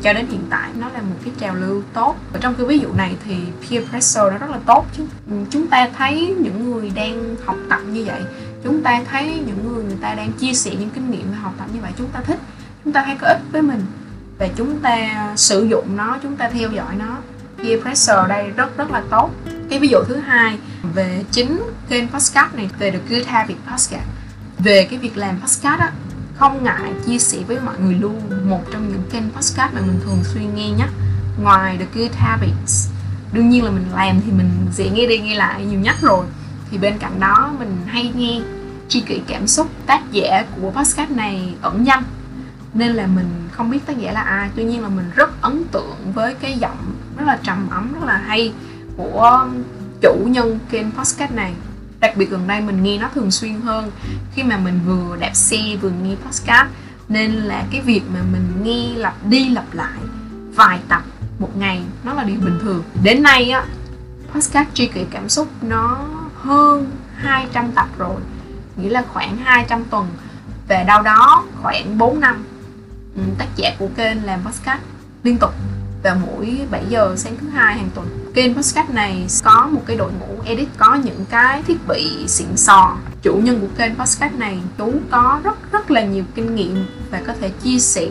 cho 0.02 0.12
đến 0.12 0.26
hiện 0.26 0.46
tại, 0.50 0.70
nó 0.78 0.88
là 0.88 1.00
một 1.00 1.16
cái 1.24 1.34
trào 1.40 1.54
lưu 1.54 1.82
tốt. 1.92 2.16
Ở 2.32 2.38
trong 2.42 2.54
cái 2.54 2.66
ví 2.66 2.78
dụ 2.78 2.92
này 2.92 3.16
thì 3.24 3.34
peer 3.60 3.84
pressure 3.90 4.30
nó 4.30 4.38
rất 4.38 4.50
là 4.50 4.58
tốt 4.66 4.86
chứ. 4.96 5.04
Ừ, 5.30 5.36
chúng 5.50 5.66
ta 5.66 5.88
thấy 5.98 6.34
những 6.38 6.70
người 6.70 6.90
đang 6.94 7.36
học 7.44 7.56
tập 7.70 7.80
như 7.92 8.04
vậy, 8.04 8.22
chúng 8.64 8.82
ta 8.82 9.02
thấy 9.10 9.42
những 9.46 9.68
người 9.68 9.84
người 9.84 9.98
ta 10.00 10.14
đang 10.14 10.32
chia 10.32 10.52
sẻ 10.52 10.70
những 10.70 10.90
kinh 10.90 11.10
nghiệm 11.10 11.30
về 11.30 11.36
học 11.36 11.52
tập 11.58 11.66
như 11.74 11.80
vậy, 11.82 11.92
chúng 11.98 12.08
ta 12.08 12.20
thích, 12.20 12.38
chúng 12.84 12.92
ta 12.92 13.02
thấy 13.04 13.14
có 13.20 13.26
ích 13.26 13.40
với 13.52 13.62
mình. 13.62 13.82
Và 14.38 14.48
chúng 14.56 14.78
ta 14.78 15.26
sử 15.36 15.64
dụng 15.64 15.96
nó, 15.96 16.18
chúng 16.22 16.36
ta 16.36 16.48
theo 16.48 16.70
dõi 16.70 16.94
nó. 16.98 17.18
Peer 17.58 17.82
pressure 17.82 18.28
đây 18.28 18.50
rất 18.50 18.76
rất 18.76 18.90
là 18.90 19.02
tốt. 19.10 19.30
Cái 19.70 19.78
ví 19.78 19.88
dụ 19.88 19.98
thứ 20.08 20.16
hai 20.16 20.58
về 20.94 21.24
chính 21.30 21.62
kênh 21.88 22.08
podcast 22.08 22.54
này, 22.54 22.70
về 22.78 22.90
được 22.90 23.00
Good 23.10 23.26
Habit 23.26 23.56
Podcast 23.70 24.00
về 24.64 24.86
cái 24.90 24.98
việc 24.98 25.16
làm 25.16 25.40
podcast 25.40 25.80
á 25.80 25.92
không 26.40 26.64
ngại 26.64 26.92
chia 27.06 27.18
sẻ 27.18 27.38
với 27.48 27.60
mọi 27.60 27.74
người 27.80 27.94
luôn. 27.94 28.20
Một 28.50 28.60
trong 28.72 28.88
những 28.88 29.02
kênh 29.12 29.30
podcast 29.30 29.74
mà 29.74 29.80
mình 29.80 30.00
thường 30.04 30.24
xuyên 30.24 30.54
nghe 30.54 30.70
nhất, 30.70 30.88
ngoài 31.42 31.78
The 31.78 31.86
Good 31.94 32.12
Habits. 32.16 32.88
Đương 33.32 33.48
nhiên 33.48 33.64
là 33.64 33.70
mình 33.70 33.86
làm 33.94 34.20
thì 34.20 34.32
mình 34.32 34.50
sẽ 34.72 34.90
nghe 34.90 35.06
đi 35.06 35.18
nghe 35.18 35.34
lại 35.34 35.64
nhiều 35.64 35.80
nhất 35.80 35.96
rồi. 36.00 36.26
Thì 36.70 36.78
bên 36.78 36.98
cạnh 36.98 37.20
đó, 37.20 37.52
mình 37.58 37.76
hay 37.86 38.12
nghe 38.16 38.40
tri 38.88 39.00
kỷ 39.00 39.20
cảm 39.26 39.46
xúc, 39.46 39.66
tác 39.86 40.12
giả 40.12 40.44
của 40.60 40.70
podcast 40.70 41.10
này, 41.10 41.54
ẩn 41.62 41.86
danh. 41.86 42.02
Nên 42.74 42.92
là 42.92 43.06
mình 43.06 43.48
không 43.52 43.70
biết 43.70 43.86
tác 43.86 43.98
giả 43.98 44.12
là 44.12 44.20
ai. 44.20 44.50
Tuy 44.56 44.64
nhiên 44.64 44.82
là 44.82 44.88
mình 44.88 45.10
rất 45.14 45.42
ấn 45.42 45.64
tượng 45.72 46.12
với 46.14 46.34
cái 46.34 46.58
giọng 46.58 46.94
rất 47.16 47.24
là 47.26 47.38
trầm 47.42 47.68
ấm, 47.70 47.92
rất 47.92 48.06
là 48.06 48.16
hay 48.16 48.52
của 48.96 49.48
chủ 50.02 50.14
nhân 50.26 50.58
kênh 50.70 50.90
podcast 50.90 51.32
này 51.32 51.54
đặc 52.00 52.16
biệt 52.16 52.30
gần 52.30 52.46
đây 52.46 52.60
mình 52.60 52.82
nghe 52.82 52.98
nó 52.98 53.08
thường 53.14 53.30
xuyên 53.30 53.60
hơn 53.60 53.90
khi 54.34 54.42
mà 54.42 54.58
mình 54.58 54.80
vừa 54.86 55.16
đạp 55.16 55.34
xe, 55.34 55.76
vừa 55.80 55.90
nghe 55.90 56.14
podcast. 56.26 56.68
Nên 57.08 57.32
là 57.32 57.64
cái 57.70 57.80
việc 57.80 58.02
mà 58.14 58.20
mình 58.32 58.62
nghe 58.62 58.94
lặp 58.96 59.14
đi 59.26 59.48
lặp 59.48 59.74
lại 59.74 59.98
vài 60.54 60.78
tập 60.88 61.02
một 61.38 61.56
ngày, 61.56 61.82
nó 62.04 62.14
là 62.14 62.24
điều 62.24 62.40
bình 62.40 62.58
thường. 62.62 62.82
Đến 63.02 63.22
nay 63.22 63.50
á, 63.50 63.64
podcast 64.32 64.68
tri 64.74 64.86
kỷ 64.86 65.04
cảm 65.10 65.28
xúc 65.28 65.48
nó 65.62 66.06
hơn 66.34 66.90
200 67.14 67.72
tập 67.72 67.88
rồi. 67.98 68.20
Nghĩa 68.76 68.90
là 68.90 69.02
khoảng 69.12 69.36
200 69.36 69.84
tuần. 69.84 70.08
Về 70.68 70.84
đâu 70.84 71.02
đó 71.02 71.44
khoảng 71.62 71.98
4 71.98 72.20
năm. 72.20 72.44
Ừ, 73.16 73.22
tác 73.38 73.46
giả 73.56 73.70
của 73.78 73.88
kênh 73.96 74.24
làm 74.24 74.40
podcast 74.44 74.80
liên 75.22 75.38
tục 75.38 75.50
vào 76.02 76.20
mỗi 76.26 76.60
7 76.70 76.84
giờ 76.88 77.14
sáng 77.16 77.36
thứ 77.40 77.48
hai 77.48 77.74
hàng 77.74 77.90
tuần. 77.94 78.06
Kênh 78.34 78.54
podcast 78.54 78.90
này 78.90 79.26
có 79.44 79.68
một 79.72 79.82
cái 79.86 79.96
đội 79.96 80.12
ngũ 80.12 80.42
edit, 80.44 80.68
có 80.78 80.94
những 80.94 81.24
cái 81.30 81.62
thiết 81.62 81.88
bị 81.88 82.28
xịn 82.28 82.56
sò. 82.56 82.96
Chủ 83.22 83.34
nhân 83.34 83.60
của 83.60 83.66
kênh 83.76 83.94
podcast 83.94 84.34
này 84.34 84.58
chú 84.78 84.92
có 85.10 85.40
rất 85.44 85.72
rất 85.72 85.90
là 85.90 86.04
nhiều 86.04 86.24
kinh 86.34 86.54
nghiệm 86.54 86.86
và 87.10 87.22
có 87.26 87.32
thể 87.40 87.48
chia 87.48 87.78
sẻ 87.78 88.08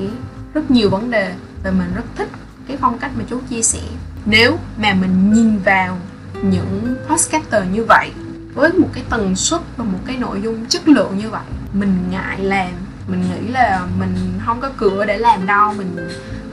rất 0.53 0.71
nhiều 0.71 0.89
vấn 0.89 1.11
đề 1.11 1.33
và 1.63 1.71
mình 1.71 1.91
rất 1.95 2.05
thích 2.15 2.29
cái 2.67 2.77
phong 2.81 2.97
cách 2.97 3.11
mà 3.17 3.23
chú 3.29 3.39
chia 3.49 3.61
sẻ. 3.61 3.81
Nếu 4.25 4.57
mà 4.77 4.93
mình 4.93 5.33
nhìn 5.33 5.59
vào 5.59 5.97
những 6.43 6.95
podcaster 7.07 7.63
như 7.71 7.85
vậy, 7.87 8.11
với 8.53 8.73
một 8.73 8.87
cái 8.93 9.03
tần 9.09 9.35
suất 9.35 9.61
và 9.77 9.83
một 9.83 9.99
cái 10.05 10.17
nội 10.17 10.41
dung 10.41 10.65
chất 10.65 10.87
lượng 10.87 11.17
như 11.17 11.29
vậy, 11.29 11.43
mình 11.73 11.97
ngại 12.11 12.39
làm. 12.39 12.71
Mình 13.07 13.21
nghĩ 13.21 13.51
là 13.51 13.87
mình 13.99 14.15
không 14.45 14.61
có 14.61 14.69
cửa 14.77 15.05
để 15.05 15.17
làm 15.17 15.45
đâu, 15.45 15.73
mình 15.73 15.97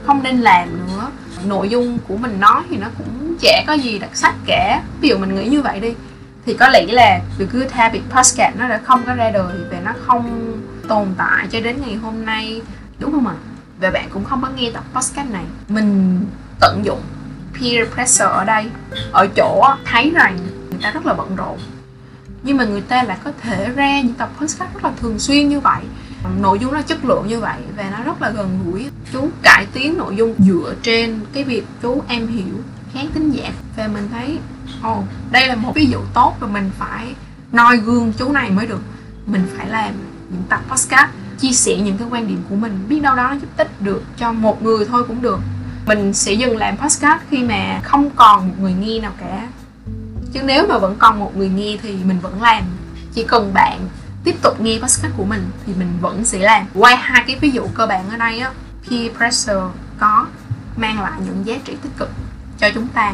không 0.05 0.23
nên 0.23 0.37
làm 0.37 0.69
nữa 0.87 1.11
nội 1.45 1.69
dung 1.69 1.97
của 2.07 2.17
mình 2.17 2.39
nói 2.39 2.63
thì 2.69 2.77
nó 2.77 2.87
cũng 2.97 3.35
chả 3.41 3.63
có 3.67 3.73
gì 3.73 3.99
đặc 3.99 4.09
sắc 4.13 4.35
cả. 4.45 4.81
Ví 5.01 5.09
dụ 5.09 5.17
mình 5.17 5.35
nghĩ 5.35 5.45
như 5.45 5.61
vậy 5.61 5.79
đi, 5.79 5.93
thì 6.45 6.53
có 6.53 6.67
lẽ 6.67 6.85
là 6.85 7.19
The 7.39 7.45
Good 7.45 7.71
Habit 7.71 8.01
Podcast 8.09 8.55
nó 8.57 8.67
đã 8.67 8.79
không 8.83 9.03
có 9.05 9.13
ra 9.13 9.31
đời 9.31 9.55
và 9.71 9.79
nó 9.79 9.91
không 10.05 10.57
tồn 10.87 11.07
tại 11.17 11.47
cho 11.51 11.59
đến 11.59 11.81
ngày 11.85 11.95
hôm 11.95 12.25
nay, 12.25 12.61
đúng 12.99 13.11
không 13.11 13.27
ạ? 13.27 13.35
Và 13.79 13.91
bạn 13.91 14.09
cũng 14.13 14.23
không 14.23 14.41
có 14.41 14.49
nghe 14.55 14.71
tập 14.73 14.83
podcast 14.93 15.29
này. 15.29 15.43
Mình 15.69 16.19
tận 16.59 16.85
dụng 16.85 17.01
peer 17.53 17.87
pressure 17.93 18.25
ở 18.25 18.45
đây, 18.45 18.65
ở 19.11 19.27
chỗ 19.35 19.65
thấy 19.85 20.11
rằng 20.15 20.37
người 20.69 20.79
ta 20.81 20.91
rất 20.91 21.05
là 21.05 21.13
bận 21.13 21.35
rộn. 21.35 21.57
Nhưng 22.43 22.57
mà 22.57 22.65
người 22.65 22.81
ta 22.81 23.03
lại 23.03 23.17
có 23.23 23.31
thể 23.41 23.69
ra 23.75 24.01
những 24.01 24.13
tập 24.13 24.29
podcast 24.39 24.73
rất 24.73 24.83
là 24.83 24.91
thường 25.01 25.19
xuyên 25.19 25.49
như 25.49 25.59
vậy 25.59 25.81
nội 26.39 26.59
dung 26.59 26.73
nó 26.73 26.81
chất 26.81 27.05
lượng 27.05 27.27
như 27.27 27.39
vậy 27.39 27.61
và 27.77 27.89
nó 27.97 28.03
rất 28.03 28.21
là 28.21 28.29
gần 28.29 28.59
gũi. 28.65 28.85
Chú 29.13 29.29
cải 29.41 29.65
tiến 29.73 29.97
nội 29.97 30.15
dung 30.15 30.35
dựa 30.39 30.73
trên 30.81 31.19
cái 31.33 31.43
việc 31.43 31.65
chú 31.81 32.01
em 32.07 32.27
hiểu 32.27 32.53
khán 32.93 33.07
tính 33.07 33.31
giả. 33.31 33.51
Và 33.77 33.87
mình 33.87 34.07
thấy 34.11 34.39
ồ 34.83 34.97
oh, 34.97 35.03
đây 35.31 35.47
là 35.47 35.55
một 35.55 35.71
ví 35.75 35.85
dụ 35.85 35.99
tốt 36.13 36.35
và 36.39 36.47
mình 36.47 36.71
phải 36.77 37.13
noi 37.51 37.77
gương 37.77 38.13
chú 38.17 38.31
này 38.31 38.51
mới 38.51 38.67
được. 38.67 38.81
Mình 39.25 39.47
phải 39.57 39.69
làm 39.69 39.93
những 40.29 40.43
tập 40.49 40.61
podcast 40.69 41.09
chia 41.39 41.51
sẻ 41.51 41.75
những 41.75 41.97
cái 41.97 42.07
quan 42.11 42.27
điểm 42.27 42.43
của 42.49 42.55
mình 42.55 42.85
biết 42.89 42.99
đâu 42.99 43.15
đó 43.15 43.27
nó 43.27 43.35
giúp 43.35 43.49
ích 43.57 43.81
được 43.81 44.03
cho 44.17 44.31
một 44.31 44.63
người 44.63 44.85
thôi 44.85 45.03
cũng 45.07 45.21
được. 45.21 45.39
Mình 45.85 46.13
sẽ 46.13 46.33
dừng 46.33 46.57
làm 46.57 46.77
podcast 46.77 47.21
khi 47.29 47.43
mà 47.43 47.81
không 47.83 48.09
còn 48.15 48.47
một 48.47 48.55
người 48.59 48.73
nghe 48.73 48.99
nào 48.99 49.11
cả. 49.19 49.47
Chứ 50.33 50.39
nếu 50.43 50.67
mà 50.67 50.77
vẫn 50.77 50.95
còn 50.99 51.19
một 51.19 51.37
người 51.37 51.49
nghe 51.49 51.77
thì 51.81 51.95
mình 52.05 52.19
vẫn 52.19 52.41
làm. 52.41 52.63
Chỉ 53.13 53.23
cần 53.23 53.53
bạn 53.53 53.79
tiếp 54.23 54.35
tục 54.41 54.61
nghe 54.61 54.79
podcast 54.79 55.13
của 55.17 55.25
mình 55.25 55.49
thì 55.65 55.73
mình 55.73 55.97
vẫn 56.01 56.25
sẽ 56.25 56.39
làm. 56.39 56.65
Qua 56.73 56.95
hai 56.95 57.23
cái 57.27 57.35
ví 57.41 57.51
dụ 57.51 57.67
cơ 57.73 57.87
bản 57.87 58.09
ở 58.09 58.17
đây 58.17 58.39
á, 58.39 58.51
peer 58.89 59.11
pressure 59.17 59.61
có 59.99 60.27
mang 60.77 61.01
lại 61.01 61.19
những 61.25 61.45
giá 61.45 61.55
trị 61.65 61.73
tích 61.81 61.97
cực 61.97 62.09
cho 62.59 62.69
chúng 62.73 62.87
ta. 62.87 63.13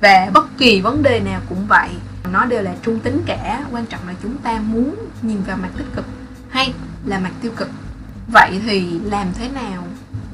Và 0.00 0.30
bất 0.32 0.58
kỳ 0.58 0.80
vấn 0.80 1.02
đề 1.02 1.20
nào 1.20 1.40
cũng 1.48 1.66
vậy, 1.66 1.88
nó 2.32 2.44
đều 2.44 2.62
là 2.62 2.74
trung 2.82 3.00
tính 3.00 3.22
cả. 3.26 3.64
Quan 3.72 3.86
trọng 3.86 4.08
là 4.08 4.14
chúng 4.22 4.38
ta 4.38 4.58
muốn 4.58 4.94
nhìn 5.22 5.42
vào 5.42 5.56
mặt 5.56 5.68
tích 5.76 5.86
cực 5.96 6.04
hay 6.50 6.74
là 7.04 7.18
mặt 7.18 7.32
tiêu 7.42 7.52
cực. 7.56 7.68
Vậy 8.32 8.60
thì 8.66 9.00
làm 9.04 9.26
thế 9.38 9.48
nào 9.48 9.84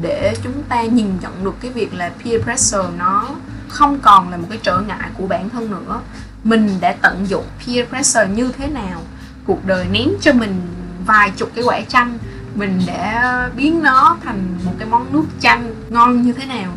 để 0.03 0.35
chúng 0.43 0.63
ta 0.69 0.83
nhìn 0.83 1.19
nhận 1.21 1.45
được 1.45 1.55
cái 1.61 1.71
việc 1.71 1.95
là 1.95 2.11
peer 2.25 2.43
pressure 2.43 2.89
nó 2.99 3.29
không 3.69 3.99
còn 4.03 4.31
là 4.31 4.37
một 4.37 4.47
cái 4.51 4.59
trở 4.63 4.81
ngại 4.81 5.11
của 5.19 5.27
bản 5.27 5.49
thân 5.49 5.71
nữa? 5.71 6.01
Mình 6.45 6.71
đã 6.81 6.93
tận 7.03 7.27
dụng 7.29 7.45
peer 7.59 7.89
pressure 7.89 8.29
như 8.29 8.53
thế 8.59 8.67
nào 8.67 9.03
cuộc 9.51 9.67
đời 9.67 9.87
ném 9.93 10.09
cho 10.21 10.33
mình 10.33 10.61
vài 11.07 11.31
chục 11.31 11.51
cái 11.55 11.65
quả 11.65 11.81
chanh 11.89 12.19
mình 12.55 12.83
đã 12.87 13.51
biến 13.57 13.83
nó 13.83 14.17
thành 14.25 14.59
một 14.65 14.73
cái 14.79 14.89
món 14.89 15.13
nước 15.13 15.25
chanh 15.41 15.75
ngon 15.89 16.23
như 16.23 16.33
thế 16.33 16.47
nào 16.47 16.73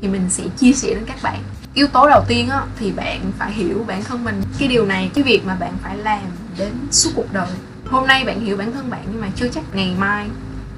thì 0.00 0.08
mình 0.08 0.30
sẽ 0.30 0.44
chia 0.56 0.72
sẻ 0.72 0.88
đến 0.88 1.04
các 1.06 1.22
bạn. 1.22 1.42
Yếu 1.74 1.86
tố 1.86 2.08
đầu 2.08 2.24
tiên 2.28 2.48
á, 2.48 2.62
thì 2.78 2.92
bạn 2.92 3.20
phải 3.38 3.52
hiểu 3.52 3.84
bản 3.86 4.04
thân 4.04 4.24
mình 4.24 4.42
cái 4.58 4.68
điều 4.68 4.86
này 4.86 5.10
cái 5.14 5.24
việc 5.24 5.46
mà 5.46 5.54
bạn 5.54 5.72
phải 5.82 5.96
làm 5.96 6.22
đến 6.58 6.72
suốt 6.90 7.10
cuộc 7.14 7.32
đời. 7.32 7.50
Hôm 7.86 8.06
nay 8.06 8.24
bạn 8.24 8.40
hiểu 8.40 8.56
bản 8.56 8.72
thân 8.72 8.90
bạn 8.90 9.04
nhưng 9.12 9.20
mà 9.20 9.28
chưa 9.36 9.48
chắc 9.48 9.64
ngày 9.74 9.94
mai 9.98 10.28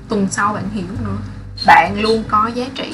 tuần 0.09 0.27
sau 0.31 0.53
bạn 0.53 0.69
hiểu 0.73 0.87
nữa. 1.05 1.17
Bạn 1.67 2.01
luôn 2.01 2.25
có 2.29 2.51
giá 2.55 2.67
trị 2.75 2.93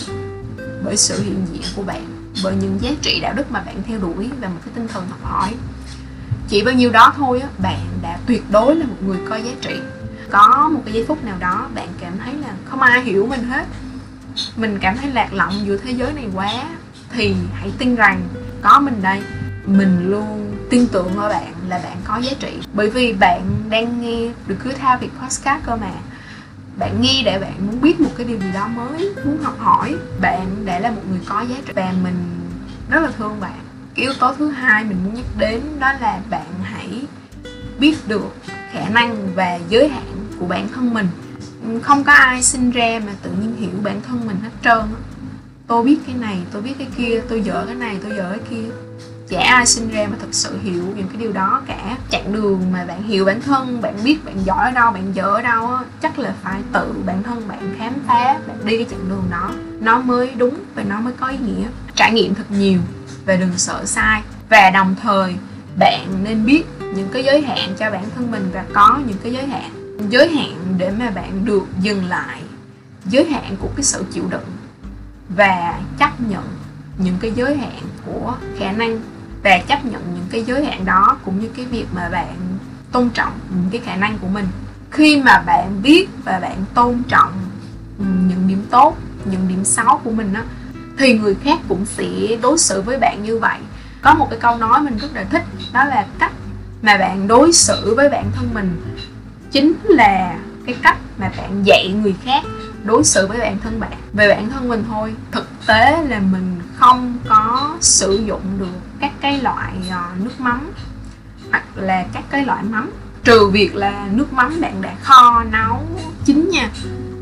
bởi 0.84 0.96
sự 0.96 1.22
hiện 1.22 1.46
diện 1.52 1.62
của 1.76 1.82
bạn 1.82 2.06
bởi 2.44 2.54
những 2.56 2.78
giá 2.80 2.90
trị 3.02 3.20
đạo 3.20 3.32
đức 3.36 3.50
mà 3.50 3.60
bạn 3.60 3.82
theo 3.86 3.98
đuổi 3.98 4.30
và 4.40 4.48
một 4.48 4.60
cái 4.64 4.74
tinh 4.74 4.88
thần 4.88 5.06
học 5.10 5.20
hỏi 5.22 5.54
chỉ 6.52 6.62
bao 6.62 6.74
nhiêu 6.74 6.90
đó 6.90 7.14
thôi 7.16 7.40
á, 7.40 7.48
bạn 7.58 7.80
đã 8.02 8.18
tuyệt 8.26 8.42
đối 8.50 8.76
là 8.76 8.86
một 8.86 8.96
người 9.06 9.18
có 9.28 9.36
giá 9.36 9.50
trị. 9.60 9.74
Có 10.30 10.70
một 10.74 10.80
cái 10.84 10.94
giây 10.94 11.04
phút 11.08 11.24
nào 11.24 11.36
đó 11.40 11.68
bạn 11.74 11.88
cảm 12.00 12.12
thấy 12.24 12.34
là 12.34 12.48
không 12.64 12.80
ai 12.80 13.02
hiểu 13.02 13.26
mình 13.26 13.44
hết. 13.44 13.66
Mình 14.56 14.78
cảm 14.80 14.96
thấy 14.96 15.10
lạc 15.10 15.32
lõng 15.32 15.66
giữa 15.66 15.76
thế 15.76 15.90
giới 15.90 16.12
này 16.12 16.26
quá, 16.34 16.64
thì 17.12 17.34
hãy 17.54 17.72
tin 17.78 17.94
rằng 17.94 18.22
có 18.62 18.80
mình 18.80 19.02
đây. 19.02 19.22
Mình 19.66 20.10
luôn 20.10 20.56
tin 20.70 20.86
tưởng 20.86 21.16
ở 21.16 21.28
bạn 21.28 21.52
là 21.68 21.78
bạn 21.78 21.96
có 22.04 22.18
giá 22.18 22.32
trị. 22.38 22.58
Bởi 22.74 22.90
vì 22.90 23.12
bạn 23.12 23.40
đang 23.70 24.00
nghe 24.00 24.32
được 24.46 24.56
cứ 24.64 24.72
thao 24.72 24.98
việc 24.98 25.10
podcast 25.22 25.64
cơ 25.66 25.76
mà. 25.76 25.92
Bạn 26.78 27.00
nghe 27.00 27.22
để 27.24 27.38
bạn 27.38 27.66
muốn 27.66 27.80
biết 27.80 28.00
một 28.00 28.10
cái 28.16 28.26
điều 28.26 28.38
gì 28.38 28.52
đó 28.54 28.68
mới, 28.68 29.14
muốn 29.24 29.38
học 29.42 29.54
hỏi. 29.58 29.94
Bạn 30.20 30.46
đã 30.64 30.78
là 30.78 30.90
một 30.90 31.02
người 31.10 31.20
có 31.26 31.40
giá 31.40 31.56
trị 31.66 31.72
và 31.76 31.92
mình 32.02 32.16
rất 32.90 33.00
là 33.00 33.10
thương 33.18 33.40
bạn 33.40 33.61
cái 33.94 34.04
yếu 34.04 34.12
tố 34.14 34.34
thứ 34.34 34.48
hai 34.48 34.84
mình 34.84 34.98
muốn 35.04 35.14
nhắc 35.14 35.24
đến 35.38 35.60
đó 35.78 35.92
là 36.00 36.20
bạn 36.30 36.46
hãy 36.62 37.02
biết 37.78 37.96
được 38.08 38.34
khả 38.72 38.88
năng 38.88 39.34
và 39.34 39.58
giới 39.68 39.88
hạn 39.88 40.26
của 40.38 40.46
bản 40.46 40.68
thân 40.74 40.94
mình. 40.94 41.08
Không 41.82 42.04
có 42.04 42.12
ai 42.12 42.42
sinh 42.42 42.70
ra 42.70 43.00
mà 43.06 43.12
tự 43.22 43.30
nhiên 43.30 43.56
hiểu 43.56 43.80
bản 43.82 44.00
thân 44.00 44.26
mình 44.26 44.36
hết 44.42 44.50
trơn 44.64 44.82
tôi 45.66 45.82
biết 45.84 45.98
cái 46.06 46.14
này, 46.14 46.38
tôi 46.52 46.62
biết 46.62 46.74
cái 46.78 46.88
kia, 46.96 47.22
tôi 47.28 47.40
dở 47.40 47.64
cái 47.66 47.74
này, 47.74 47.98
tôi 48.02 48.16
dở 48.16 48.30
cái 48.30 48.48
kia 48.50 48.68
chả 49.28 49.40
ai 49.40 49.66
sinh 49.66 49.88
ra 49.88 50.06
mà 50.10 50.16
thật 50.20 50.28
sự 50.30 50.58
hiểu 50.62 50.84
những 50.96 51.08
cái 51.08 51.16
điều 51.16 51.32
đó 51.32 51.62
cả. 51.66 51.96
Chặng 52.10 52.32
đường 52.32 52.72
mà 52.72 52.84
bạn 52.84 53.02
hiểu 53.02 53.24
bản 53.24 53.40
thân, 53.40 53.80
bạn 53.82 53.94
biết 54.04 54.24
bạn 54.24 54.44
giỏi 54.44 54.64
ở 54.64 54.70
đâu, 54.70 54.92
bạn 54.92 55.12
dở 55.14 55.22
ở 55.22 55.42
đâu 55.42 55.66
á, 55.66 55.84
chắc 56.02 56.18
là 56.18 56.34
phải 56.42 56.60
tự 56.72 56.94
bản 57.06 57.22
thân 57.22 57.48
bạn 57.48 57.74
khám 57.78 57.92
phá, 58.06 58.38
bạn 58.46 58.56
đi 58.64 58.76
cái 58.76 58.86
chặng 58.90 59.08
đường 59.08 59.24
đó. 59.30 59.50
Nó 59.80 60.00
mới 60.00 60.30
đúng 60.36 60.54
và 60.74 60.82
nó 60.82 61.00
mới 61.00 61.12
có 61.12 61.26
ý 61.26 61.38
nghĩa. 61.38 61.66
Trải 61.94 62.12
nghiệm 62.12 62.34
thật 62.34 62.50
nhiều 62.50 62.80
và 63.26 63.36
đừng 63.36 63.58
sợ 63.58 63.84
sai. 63.84 64.22
Và 64.48 64.70
đồng 64.70 64.94
thời, 65.02 65.34
bạn 65.78 66.24
nên 66.24 66.46
biết 66.46 66.64
những 66.80 67.08
cái 67.12 67.24
giới 67.24 67.42
hạn 67.42 67.74
cho 67.78 67.90
bản 67.90 68.04
thân 68.14 68.30
mình 68.30 68.50
và 68.54 68.64
có 68.72 69.00
những 69.06 69.18
cái 69.22 69.32
giới 69.32 69.46
hạn. 69.46 69.70
Giới 70.10 70.28
hạn 70.28 70.74
để 70.78 70.90
mà 70.90 71.10
bạn 71.10 71.44
được 71.44 71.64
dừng 71.80 72.04
lại. 72.04 72.42
Giới 73.04 73.24
hạn 73.24 73.56
của 73.60 73.68
cái 73.76 73.84
sự 73.84 74.04
chịu 74.12 74.24
đựng 74.30 74.56
và 75.28 75.80
chấp 75.98 76.20
nhận 76.20 76.44
những 77.04 77.16
cái 77.20 77.32
giới 77.34 77.56
hạn 77.56 77.80
của 78.06 78.34
khả 78.58 78.72
năng 78.72 79.00
và 79.42 79.58
chấp 79.58 79.84
nhận 79.84 80.02
những 80.14 80.26
cái 80.30 80.44
giới 80.44 80.64
hạn 80.64 80.84
đó 80.84 81.18
cũng 81.24 81.40
như 81.40 81.48
cái 81.56 81.64
việc 81.64 81.86
mà 81.92 82.08
bạn 82.08 82.36
tôn 82.92 83.10
trọng 83.10 83.32
những 83.50 83.70
cái 83.70 83.80
khả 83.84 83.96
năng 83.96 84.18
của 84.18 84.28
mình. 84.28 84.46
Khi 84.90 85.16
mà 85.16 85.42
bạn 85.46 85.82
biết 85.82 86.08
và 86.24 86.38
bạn 86.38 86.64
tôn 86.74 87.02
trọng 87.08 87.32
ừ, 87.98 88.04
những 88.28 88.48
điểm 88.48 88.62
tốt, 88.70 88.96
những 89.24 89.48
điểm 89.48 89.64
xấu 89.64 90.00
của 90.04 90.10
mình 90.10 90.32
á, 90.32 90.44
thì 90.98 91.18
người 91.18 91.34
khác 91.34 91.58
cũng 91.68 91.86
sẽ 91.86 92.36
đối 92.42 92.58
xử 92.58 92.82
với 92.82 92.98
bạn 92.98 93.22
như 93.22 93.38
vậy. 93.38 93.58
Có 94.02 94.14
một 94.14 94.26
cái 94.30 94.38
câu 94.38 94.58
nói 94.58 94.80
mình 94.80 94.98
rất 94.98 95.08
là 95.14 95.24
thích, 95.24 95.42
đó 95.72 95.84
là 95.84 96.06
cách 96.18 96.32
mà 96.82 96.96
bạn 96.96 97.28
đối 97.28 97.52
xử 97.52 97.94
với 97.96 98.08
bản 98.08 98.30
thân 98.36 98.50
mình 98.54 98.82
chính 99.50 99.72
là 99.84 100.38
cái 100.66 100.74
cách 100.82 100.96
mà 101.18 101.30
bạn 101.36 101.62
dạy 101.64 101.94
người 102.02 102.14
khác 102.24 102.42
đối 102.84 103.04
xử 103.04 103.26
với 103.26 103.38
bản 103.38 103.58
thân 103.58 103.80
bạn 103.80 103.92
về 104.12 104.28
bản 104.28 104.50
thân 104.50 104.68
mình 104.68 104.84
thôi. 104.88 105.14
Thực 105.30 105.48
tế 105.66 106.02
là 106.08 106.20
mình 106.32 106.60
không 106.76 107.18
có 107.28 107.76
sử 107.80 108.22
dụng 108.26 108.42
được 108.58 108.80
các 109.00 109.12
cái 109.20 109.40
loại 109.40 109.72
ờ, 109.90 110.04
nước 110.18 110.40
mắm 110.40 110.70
hoặc 111.50 111.64
là 111.74 112.04
các 112.12 112.24
cái 112.30 112.44
loại 112.44 112.62
mắm. 112.62 112.90
Trừ 113.24 113.48
việc 113.48 113.74
là 113.74 114.08
nước 114.12 114.32
mắm 114.32 114.60
bạn 114.60 114.82
đã 114.82 114.94
kho 115.02 115.44
nấu 115.52 115.82
chín 116.24 116.50
nha. 116.52 116.70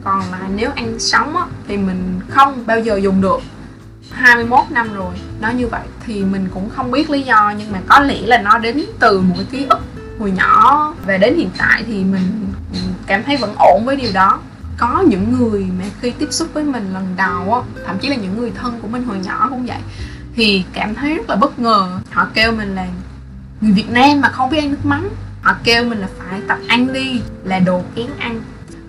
Còn 0.04 0.22
là 0.30 0.48
nếu 0.54 0.70
ăn 0.74 0.98
sống 0.98 1.36
á, 1.36 1.44
thì 1.68 1.76
mình 1.76 2.20
không 2.28 2.66
bao 2.66 2.80
giờ 2.80 2.96
dùng 2.96 3.20
được. 3.20 3.40
21 4.10 4.60
năm 4.70 4.94
rồi 4.94 5.14
nói 5.40 5.54
như 5.54 5.66
vậy 5.66 5.82
thì 6.06 6.24
mình 6.24 6.48
cũng 6.54 6.70
không 6.70 6.90
biết 6.90 7.10
lý 7.10 7.22
do 7.22 7.52
nhưng 7.58 7.72
mà 7.72 7.80
có 7.88 8.00
lẽ 8.00 8.20
là 8.20 8.38
nó 8.38 8.58
đến 8.58 8.84
từ 8.98 9.20
một 9.20 9.34
cái 9.36 9.46
ký 9.50 9.66
ức 9.68 9.80
hồi 10.18 10.30
nhỏ. 10.30 10.94
Và 11.06 11.16
đến 11.16 11.36
hiện 11.36 11.50
tại 11.58 11.82
thì 11.86 12.04
mình 12.04 12.52
cảm 13.06 13.22
thấy 13.22 13.36
vẫn 13.36 13.54
ổn 13.58 13.82
với 13.84 13.96
điều 13.96 14.12
đó 14.14 14.40
có 14.80 15.04
những 15.06 15.32
người 15.38 15.66
mà 15.78 15.84
khi 16.00 16.10
tiếp 16.10 16.28
xúc 16.30 16.48
với 16.52 16.64
mình 16.64 16.92
lần 16.92 17.14
đầu 17.16 17.54
á, 17.54 17.60
thậm 17.86 17.98
chí 17.98 18.08
là 18.08 18.16
những 18.16 18.38
người 18.38 18.52
thân 18.54 18.78
của 18.82 18.88
mình 18.88 19.04
hồi 19.04 19.18
nhỏ 19.18 19.46
cũng 19.50 19.66
vậy, 19.66 19.78
thì 20.34 20.64
cảm 20.72 20.94
thấy 20.94 21.14
rất 21.14 21.30
là 21.30 21.36
bất 21.36 21.58
ngờ. 21.58 21.98
Họ 22.10 22.26
kêu 22.34 22.52
mình 22.52 22.74
là 22.74 22.86
người 23.60 23.72
Việt 23.72 23.90
Nam 23.90 24.20
mà 24.20 24.28
không 24.28 24.50
biết 24.50 24.58
ăn 24.58 24.70
nước 24.70 24.84
mắm. 24.84 25.08
Họ 25.42 25.56
kêu 25.64 25.84
mình 25.84 25.98
là 25.98 26.08
phải 26.18 26.40
tập 26.48 26.58
ăn 26.68 26.92
đi, 26.92 27.20
là 27.44 27.58
đồ 27.58 27.82
kén 27.94 28.06
ăn. 28.18 28.40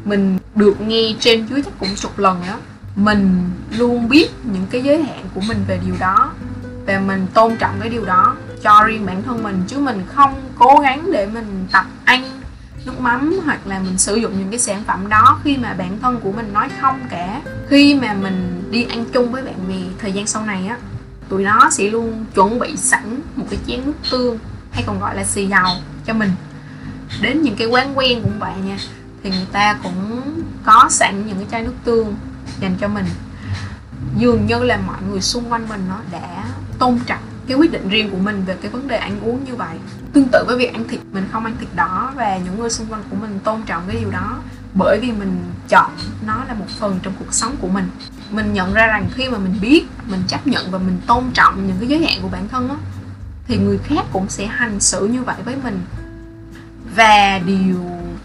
Mình 0.05 0.37
được 0.55 0.81
nghe 0.81 1.15
trên 1.19 1.47
dưới 1.47 1.61
chắc 1.61 1.79
cũng 1.79 1.95
chục 1.95 2.19
lần 2.19 2.41
đó 2.47 2.55
mình 2.95 3.49
luôn 3.77 4.09
biết 4.09 4.27
những 4.43 4.65
cái 4.69 4.81
giới 4.81 5.03
hạn 5.03 5.25
của 5.33 5.41
mình 5.47 5.57
về 5.67 5.79
điều 5.85 5.95
đó, 5.99 6.31
và 6.85 6.99
mình 6.99 7.27
tôn 7.33 7.55
trọng 7.57 7.75
cái 7.79 7.89
điều 7.89 8.05
đó 8.05 8.35
cho 8.63 8.83
riêng 8.87 9.05
bản 9.05 9.23
thân 9.23 9.43
mình, 9.43 9.63
chứ 9.67 9.79
mình 9.79 10.03
không 10.07 10.33
cố 10.59 10.79
gắng 10.83 11.11
để 11.11 11.25
mình 11.25 11.67
tập 11.71 11.85
ăn 12.05 12.40
nước 12.85 12.99
mắm 12.99 13.39
hoặc 13.45 13.67
là 13.67 13.79
mình 13.79 13.97
sử 13.97 14.15
dụng 14.15 14.39
những 14.39 14.49
cái 14.49 14.59
sản 14.59 14.83
phẩm 14.87 15.09
đó 15.09 15.39
khi 15.43 15.57
mà 15.57 15.73
bản 15.73 15.99
thân 15.99 16.19
của 16.19 16.31
mình 16.31 16.53
nói 16.53 16.69
không 16.81 16.99
cả. 17.09 17.41
Khi 17.67 17.95
mà 17.95 18.13
mình 18.13 18.63
đi 18.71 18.83
ăn 18.83 19.05
chung 19.13 19.31
với 19.31 19.43
bạn 19.43 19.67
bè 19.67 19.75
thời 19.99 20.11
gian 20.11 20.27
sau 20.27 20.45
này 20.45 20.67
á, 20.67 20.77
tụi 21.29 21.43
nó 21.43 21.69
sẽ 21.71 21.83
luôn 21.83 22.25
chuẩn 22.35 22.59
bị 22.59 22.77
sẵn 22.77 23.21
một 23.35 23.45
cái 23.49 23.59
chén 23.67 23.85
nước 23.85 23.93
tương 24.11 24.39
hay 24.71 24.83
còn 24.87 24.99
gọi 24.99 25.15
là 25.15 25.23
xì 25.23 25.47
dầu 25.47 25.75
cho 26.05 26.13
mình. 26.13 26.31
Đến 27.21 27.41
những 27.41 27.55
cái 27.55 27.67
quán 27.67 27.97
quen 27.97 28.21
cũng 28.23 28.39
vậy 28.39 28.53
nha, 28.65 28.77
thì 29.23 29.29
người 29.29 29.47
ta 29.51 29.77
cũng 29.83 30.21
có 30.65 30.87
sẵn 30.89 31.27
những 31.27 31.37
cái 31.37 31.47
chai 31.51 31.63
nước 31.63 31.75
tương 31.83 32.15
dành 32.59 32.75
cho 32.79 32.87
mình. 32.87 33.05
Dường 34.17 34.45
như 34.45 34.63
là 34.63 34.77
mọi 34.87 34.97
người 35.09 35.21
xung 35.21 35.51
quanh 35.51 35.69
mình 35.69 35.81
nó 35.89 35.99
đã 36.11 36.43
tôn 36.79 36.99
trọng 37.05 37.23
cái 37.51 37.59
quyết 37.59 37.71
định 37.71 37.89
riêng 37.89 38.09
của 38.09 38.17
mình 38.17 38.43
về 38.45 38.55
cái 38.61 38.71
vấn 38.71 38.87
đề 38.87 38.97
ăn 38.97 39.19
uống 39.21 39.43
như 39.45 39.55
vậy. 39.55 39.77
Tương 40.13 40.27
tự 40.31 40.43
với 40.47 40.57
việc 40.57 40.73
ăn 40.73 40.87
thịt, 40.87 40.99
mình 41.11 41.27
không 41.31 41.45
ăn 41.45 41.55
thịt 41.59 41.69
đỏ 41.75 42.13
và 42.15 42.37
những 42.37 42.59
người 42.59 42.69
xung 42.69 42.87
quanh 42.87 43.03
của 43.09 43.15
mình 43.15 43.39
tôn 43.43 43.61
trọng 43.61 43.83
cái 43.87 43.95
điều 43.99 44.11
đó 44.11 44.37
bởi 44.73 44.99
vì 45.01 45.11
mình 45.11 45.43
chọn 45.69 45.91
nó 46.25 46.43
là 46.47 46.53
một 46.53 46.65
phần 46.79 46.99
trong 47.03 47.13
cuộc 47.19 47.33
sống 47.33 47.55
của 47.61 47.67
mình. 47.67 47.89
Mình 48.31 48.53
nhận 48.53 48.73
ra 48.73 48.87
rằng 48.87 49.09
khi 49.13 49.29
mà 49.29 49.37
mình 49.37 49.55
biết, 49.61 49.85
mình 50.07 50.21
chấp 50.27 50.47
nhận 50.47 50.71
và 50.71 50.77
mình 50.77 50.97
tôn 51.07 51.23
trọng 51.33 51.67
những 51.67 51.75
cái 51.79 51.87
giới 51.87 52.05
hạn 52.05 52.19
của 52.21 52.27
bản 52.27 52.47
thân 52.47 52.69
á, 52.69 52.75
thì 53.47 53.57
người 53.57 53.77
khác 53.77 54.05
cũng 54.11 54.29
sẽ 54.29 54.45
hành 54.45 54.79
xử 54.79 55.07
như 55.07 55.23
vậy 55.23 55.37
với 55.45 55.55
mình. 55.63 55.79
Và 56.95 57.39
điều 57.45 57.75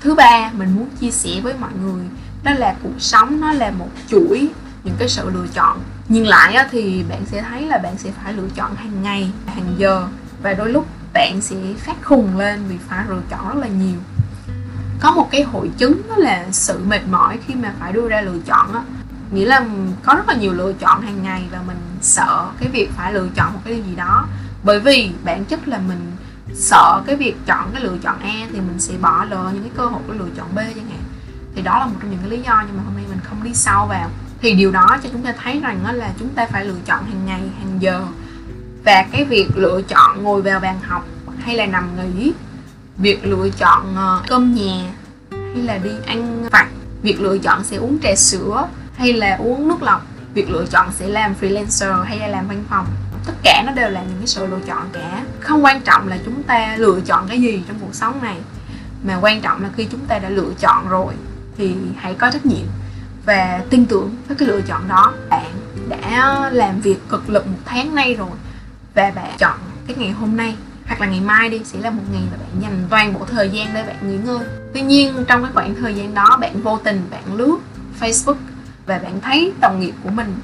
thứ 0.00 0.14
ba 0.14 0.50
mình 0.52 0.76
muốn 0.76 0.88
chia 1.00 1.10
sẻ 1.10 1.30
với 1.42 1.54
mọi 1.60 1.70
người, 1.82 2.04
đó 2.42 2.52
là 2.52 2.74
cuộc 2.82 2.98
sống 2.98 3.40
nó 3.40 3.52
là 3.52 3.70
một 3.70 3.88
chuỗi 4.08 4.48
những 4.84 4.94
cái 4.98 5.08
sự 5.08 5.30
lựa 5.30 5.46
chọn 5.54 5.80
nhìn 6.08 6.24
lại 6.24 6.54
á, 6.54 6.68
thì 6.70 7.04
bạn 7.08 7.26
sẽ 7.26 7.42
thấy 7.42 7.66
là 7.66 7.78
bạn 7.78 7.98
sẽ 7.98 8.10
phải 8.10 8.32
lựa 8.32 8.48
chọn 8.54 8.74
hàng 8.74 9.02
ngày 9.02 9.30
hàng 9.46 9.74
giờ. 9.76 10.06
Và 10.42 10.54
đôi 10.54 10.70
lúc 10.70 10.86
bạn 11.12 11.40
sẽ 11.40 11.56
phát 11.78 11.96
khùng 12.02 12.38
lên 12.38 12.64
vì 12.68 12.76
phải 12.88 13.04
lựa 13.08 13.22
chọn 13.30 13.48
rất 13.48 13.56
là 13.60 13.68
nhiều. 13.68 13.98
Có 15.00 15.10
một 15.10 15.28
cái 15.30 15.42
hội 15.42 15.70
chứng 15.78 16.02
đó 16.08 16.14
là 16.16 16.44
sự 16.50 16.80
mệt 16.86 17.00
mỏi 17.10 17.38
khi 17.46 17.54
mà 17.54 17.74
phải 17.80 17.92
đưa 17.92 18.08
ra 18.08 18.20
lựa 18.20 18.38
chọn 18.46 18.72
á. 18.72 18.80
Nghĩa 19.30 19.46
là 19.46 19.64
có 20.02 20.14
rất 20.14 20.28
là 20.28 20.34
nhiều 20.34 20.52
lựa 20.52 20.72
chọn 20.72 21.02
hàng 21.02 21.22
ngày 21.22 21.44
và 21.52 21.58
mình 21.66 21.80
sợ 22.00 22.48
cái 22.60 22.68
việc 22.68 22.90
phải 22.96 23.12
lựa 23.12 23.28
chọn 23.34 23.52
một 23.52 23.60
cái 23.64 23.74
điều 23.74 23.84
gì 23.84 23.96
đó. 23.96 24.26
Bởi 24.62 24.80
vì 24.80 25.10
bản 25.24 25.44
chất 25.44 25.68
là 25.68 25.78
mình 25.78 26.12
sợ 26.54 27.02
cái 27.06 27.16
việc 27.16 27.36
chọn 27.46 27.70
cái 27.72 27.82
lựa 27.82 27.98
chọn 28.02 28.18
A 28.20 28.46
thì 28.52 28.60
mình 28.60 28.78
sẽ 28.78 28.94
bỏ 29.00 29.24
lỡ 29.24 29.50
những 29.52 29.62
cái 29.62 29.72
cơ 29.76 29.86
hội 29.86 30.02
của 30.06 30.12
lựa 30.12 30.28
chọn 30.36 30.54
B 30.54 30.58
chẳng 30.58 30.88
hạn. 30.90 31.02
Thì 31.54 31.62
đó 31.62 31.78
là 31.78 31.86
một 31.86 31.94
trong 32.00 32.10
những 32.10 32.20
cái 32.20 32.30
lý 32.30 32.42
do 32.42 32.64
nhưng 32.66 32.76
mà 32.76 32.82
hôm 32.84 32.94
nay 32.96 33.04
mình 33.08 33.20
không 33.24 33.42
đi 33.42 33.54
sâu 33.54 33.86
vào 33.86 34.10
thì 34.40 34.52
điều 34.52 34.70
đó 34.70 34.98
cho 35.02 35.08
chúng 35.12 35.22
ta 35.22 35.34
thấy 35.42 35.60
rằng 35.60 35.80
đó 35.84 35.92
là 35.92 36.10
chúng 36.18 36.28
ta 36.28 36.46
phải 36.46 36.64
lựa 36.64 36.78
chọn 36.86 37.04
hàng 37.04 37.26
ngày, 37.26 37.40
hàng 37.58 37.76
giờ. 37.80 38.02
Và 38.84 39.06
cái 39.12 39.24
việc 39.24 39.48
lựa 39.54 39.82
chọn 39.88 40.22
ngồi 40.22 40.42
vào 40.42 40.60
bàn 40.60 40.80
học 40.82 41.06
hay 41.38 41.56
là 41.56 41.66
nằm 41.66 41.88
nghỉ, 41.96 42.32
việc 42.96 43.24
lựa 43.24 43.48
chọn 43.58 43.96
ờ, 43.96 44.22
cơm 44.28 44.54
nhà 44.54 44.92
hay 45.30 45.62
là 45.62 45.78
đi 45.78 45.90
ăn 46.06 46.48
vặt, 46.52 46.66
việc 47.02 47.20
lựa 47.20 47.38
chọn 47.38 47.64
sẽ 47.64 47.76
uống 47.76 47.98
trà 48.02 48.14
sữa 48.14 48.68
hay 48.96 49.12
là 49.12 49.36
uống 49.36 49.68
nước 49.68 49.82
lọc, 49.82 50.06
việc 50.34 50.50
lựa 50.50 50.64
chọn 50.70 50.92
sẽ 50.92 51.08
làm 51.08 51.34
freelancer 51.40 52.02
hay 52.02 52.18
là 52.18 52.26
làm 52.26 52.48
văn 52.48 52.64
phòng. 52.68 52.86
Tất 53.26 53.32
cả 53.42 53.62
nó 53.66 53.72
đều 53.72 53.90
là 53.90 54.02
những 54.02 54.18
cái 54.18 54.26
sự 54.26 54.46
lựa 54.46 54.60
chọn 54.66 54.88
cả. 54.92 55.22
Không 55.40 55.64
quan 55.64 55.80
trọng 55.80 56.08
là 56.08 56.18
chúng 56.24 56.42
ta 56.42 56.76
lựa 56.78 57.00
chọn 57.00 57.28
cái 57.28 57.40
gì 57.40 57.62
trong 57.68 57.76
cuộc 57.80 57.94
sống 57.94 58.22
này, 58.22 58.36
mà 59.04 59.18
quan 59.20 59.40
trọng 59.40 59.62
là 59.62 59.68
khi 59.76 59.86
chúng 59.90 60.06
ta 60.06 60.18
đã 60.18 60.28
lựa 60.28 60.50
chọn 60.60 60.88
rồi 60.88 61.14
thì 61.56 61.74
hãy 61.96 62.14
có 62.14 62.30
trách 62.30 62.46
nhiệm 62.46 62.66
và 63.26 63.62
tin 63.70 63.86
tưởng 63.86 64.16
với 64.28 64.36
cái 64.36 64.48
lựa 64.48 64.60
chọn 64.60 64.88
đó. 64.88 65.14
Bạn 65.28 65.52
đã 65.88 66.50
làm 66.52 66.80
việc 66.80 67.08
cực 67.08 67.30
lực 67.30 67.46
một 67.46 67.58
tháng 67.64 67.94
nay 67.94 68.14
rồi 68.14 68.30
và 68.94 69.12
bạn 69.14 69.30
chọn 69.38 69.58
cái 69.86 69.96
ngày 69.96 70.10
hôm 70.10 70.36
nay 70.36 70.56
hoặc 70.86 71.00
là 71.00 71.06
ngày 71.06 71.20
mai 71.20 71.48
đi 71.48 71.60
sẽ 71.64 71.78
là 71.78 71.90
một 71.90 72.02
ngày 72.12 72.22
mà 72.30 72.36
bạn 72.36 72.62
dành 72.62 72.86
toàn 72.90 73.12
bộ 73.12 73.24
thời 73.24 73.50
gian 73.50 73.74
để 73.74 73.82
bạn 73.82 73.96
nghỉ 74.10 74.16
ngơi. 74.16 74.38
Tuy 74.74 74.80
nhiên 74.80 75.24
trong 75.28 75.42
cái 75.42 75.52
khoảng 75.54 75.74
thời 75.74 75.94
gian 75.94 76.14
đó 76.14 76.38
bạn 76.40 76.62
vô 76.62 76.78
tình 76.84 77.02
bạn 77.10 77.34
lướt 77.34 77.58
facebook 78.00 78.36
và 78.86 78.98
bạn 78.98 79.20
thấy 79.20 79.52
đồng 79.60 79.80
nghiệp 79.80 79.94
của 80.04 80.10
mình 80.10 80.34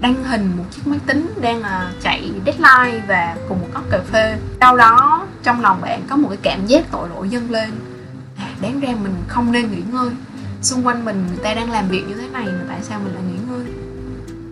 đăng 0.00 0.24
hình 0.24 0.52
một 0.56 0.64
chiếc 0.70 0.86
máy 0.86 0.98
tính 1.06 1.30
đang 1.40 1.60
là 1.60 1.92
chạy 2.02 2.32
deadline 2.46 3.06
và 3.08 3.36
cùng 3.48 3.60
một 3.60 3.68
cốc 3.74 3.82
cà 3.90 3.98
phê. 4.12 4.38
Sau 4.60 4.76
đó 4.76 5.26
trong 5.42 5.60
lòng 5.60 5.80
bạn 5.80 6.02
có 6.08 6.16
một 6.16 6.28
cái 6.28 6.38
cảm 6.42 6.66
giác 6.66 6.84
tội 6.90 7.08
lỗi 7.08 7.28
dâng 7.28 7.50
lên. 7.50 7.70
À, 8.36 8.48
đáng 8.60 8.80
ra 8.80 8.88
mình 9.02 9.14
không 9.28 9.52
nên 9.52 9.70
nghỉ 9.72 9.82
ngơi 9.92 10.10
xung 10.62 10.86
quanh 10.86 11.04
mình 11.04 11.26
người 11.26 11.44
ta 11.44 11.54
đang 11.54 11.70
làm 11.70 11.88
việc 11.88 12.04
như 12.08 12.14
thế 12.14 12.28
này 12.28 12.46
mà 12.46 12.64
tại 12.68 12.78
sao 12.82 13.00
mình 13.04 13.14
lại 13.14 13.22
nghỉ 13.22 13.38
ngơi? 13.48 13.66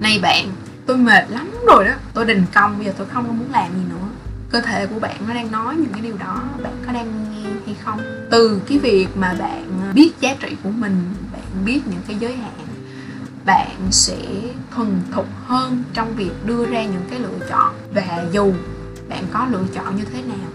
Này 0.00 0.18
bạn, 0.22 0.48
tôi 0.86 0.96
mệt 0.96 1.30
lắm 1.30 1.50
rồi 1.66 1.84
đó. 1.84 1.92
Tôi 2.14 2.24
đình 2.24 2.44
công, 2.54 2.76
bây 2.76 2.86
giờ 2.86 2.92
tôi 2.98 3.06
không 3.06 3.38
muốn 3.38 3.52
làm 3.52 3.72
gì 3.72 3.80
nữa. 3.88 4.08
Cơ 4.50 4.60
thể 4.60 4.86
của 4.86 4.98
bạn 4.98 5.16
nó 5.28 5.34
đang 5.34 5.52
nói 5.52 5.76
những 5.76 5.92
cái 5.92 6.00
điều 6.00 6.16
đó, 6.16 6.42
bạn 6.62 6.72
có 6.86 6.92
đang 6.92 7.32
nghe 7.32 7.50
hay 7.66 7.76
không? 7.84 8.00
Từ 8.30 8.60
cái 8.68 8.78
việc 8.78 9.06
mà 9.16 9.34
bạn 9.38 9.80
ờ, 9.86 9.92
biết 9.94 10.12
giá 10.20 10.34
trị 10.40 10.56
của 10.62 10.70
mình, 10.70 11.14
bạn 11.32 11.64
biết 11.64 11.80
những 11.86 12.00
cái 12.06 12.16
giới 12.20 12.36
hạn, 12.36 12.66
bạn 13.46 13.76
sẽ 13.90 14.18
thuần 14.74 15.00
thục 15.12 15.26
hơn 15.46 15.82
trong 15.94 16.16
việc 16.16 16.46
đưa 16.46 16.66
ra 16.66 16.84
những 16.84 17.02
cái 17.10 17.18
lựa 17.18 17.46
chọn. 17.50 17.74
Và 17.94 18.24
dù 18.32 18.52
bạn 19.08 19.24
có 19.32 19.46
lựa 19.50 19.64
chọn 19.74 19.96
như 19.96 20.04
thế 20.04 20.22
nào, 20.22 20.48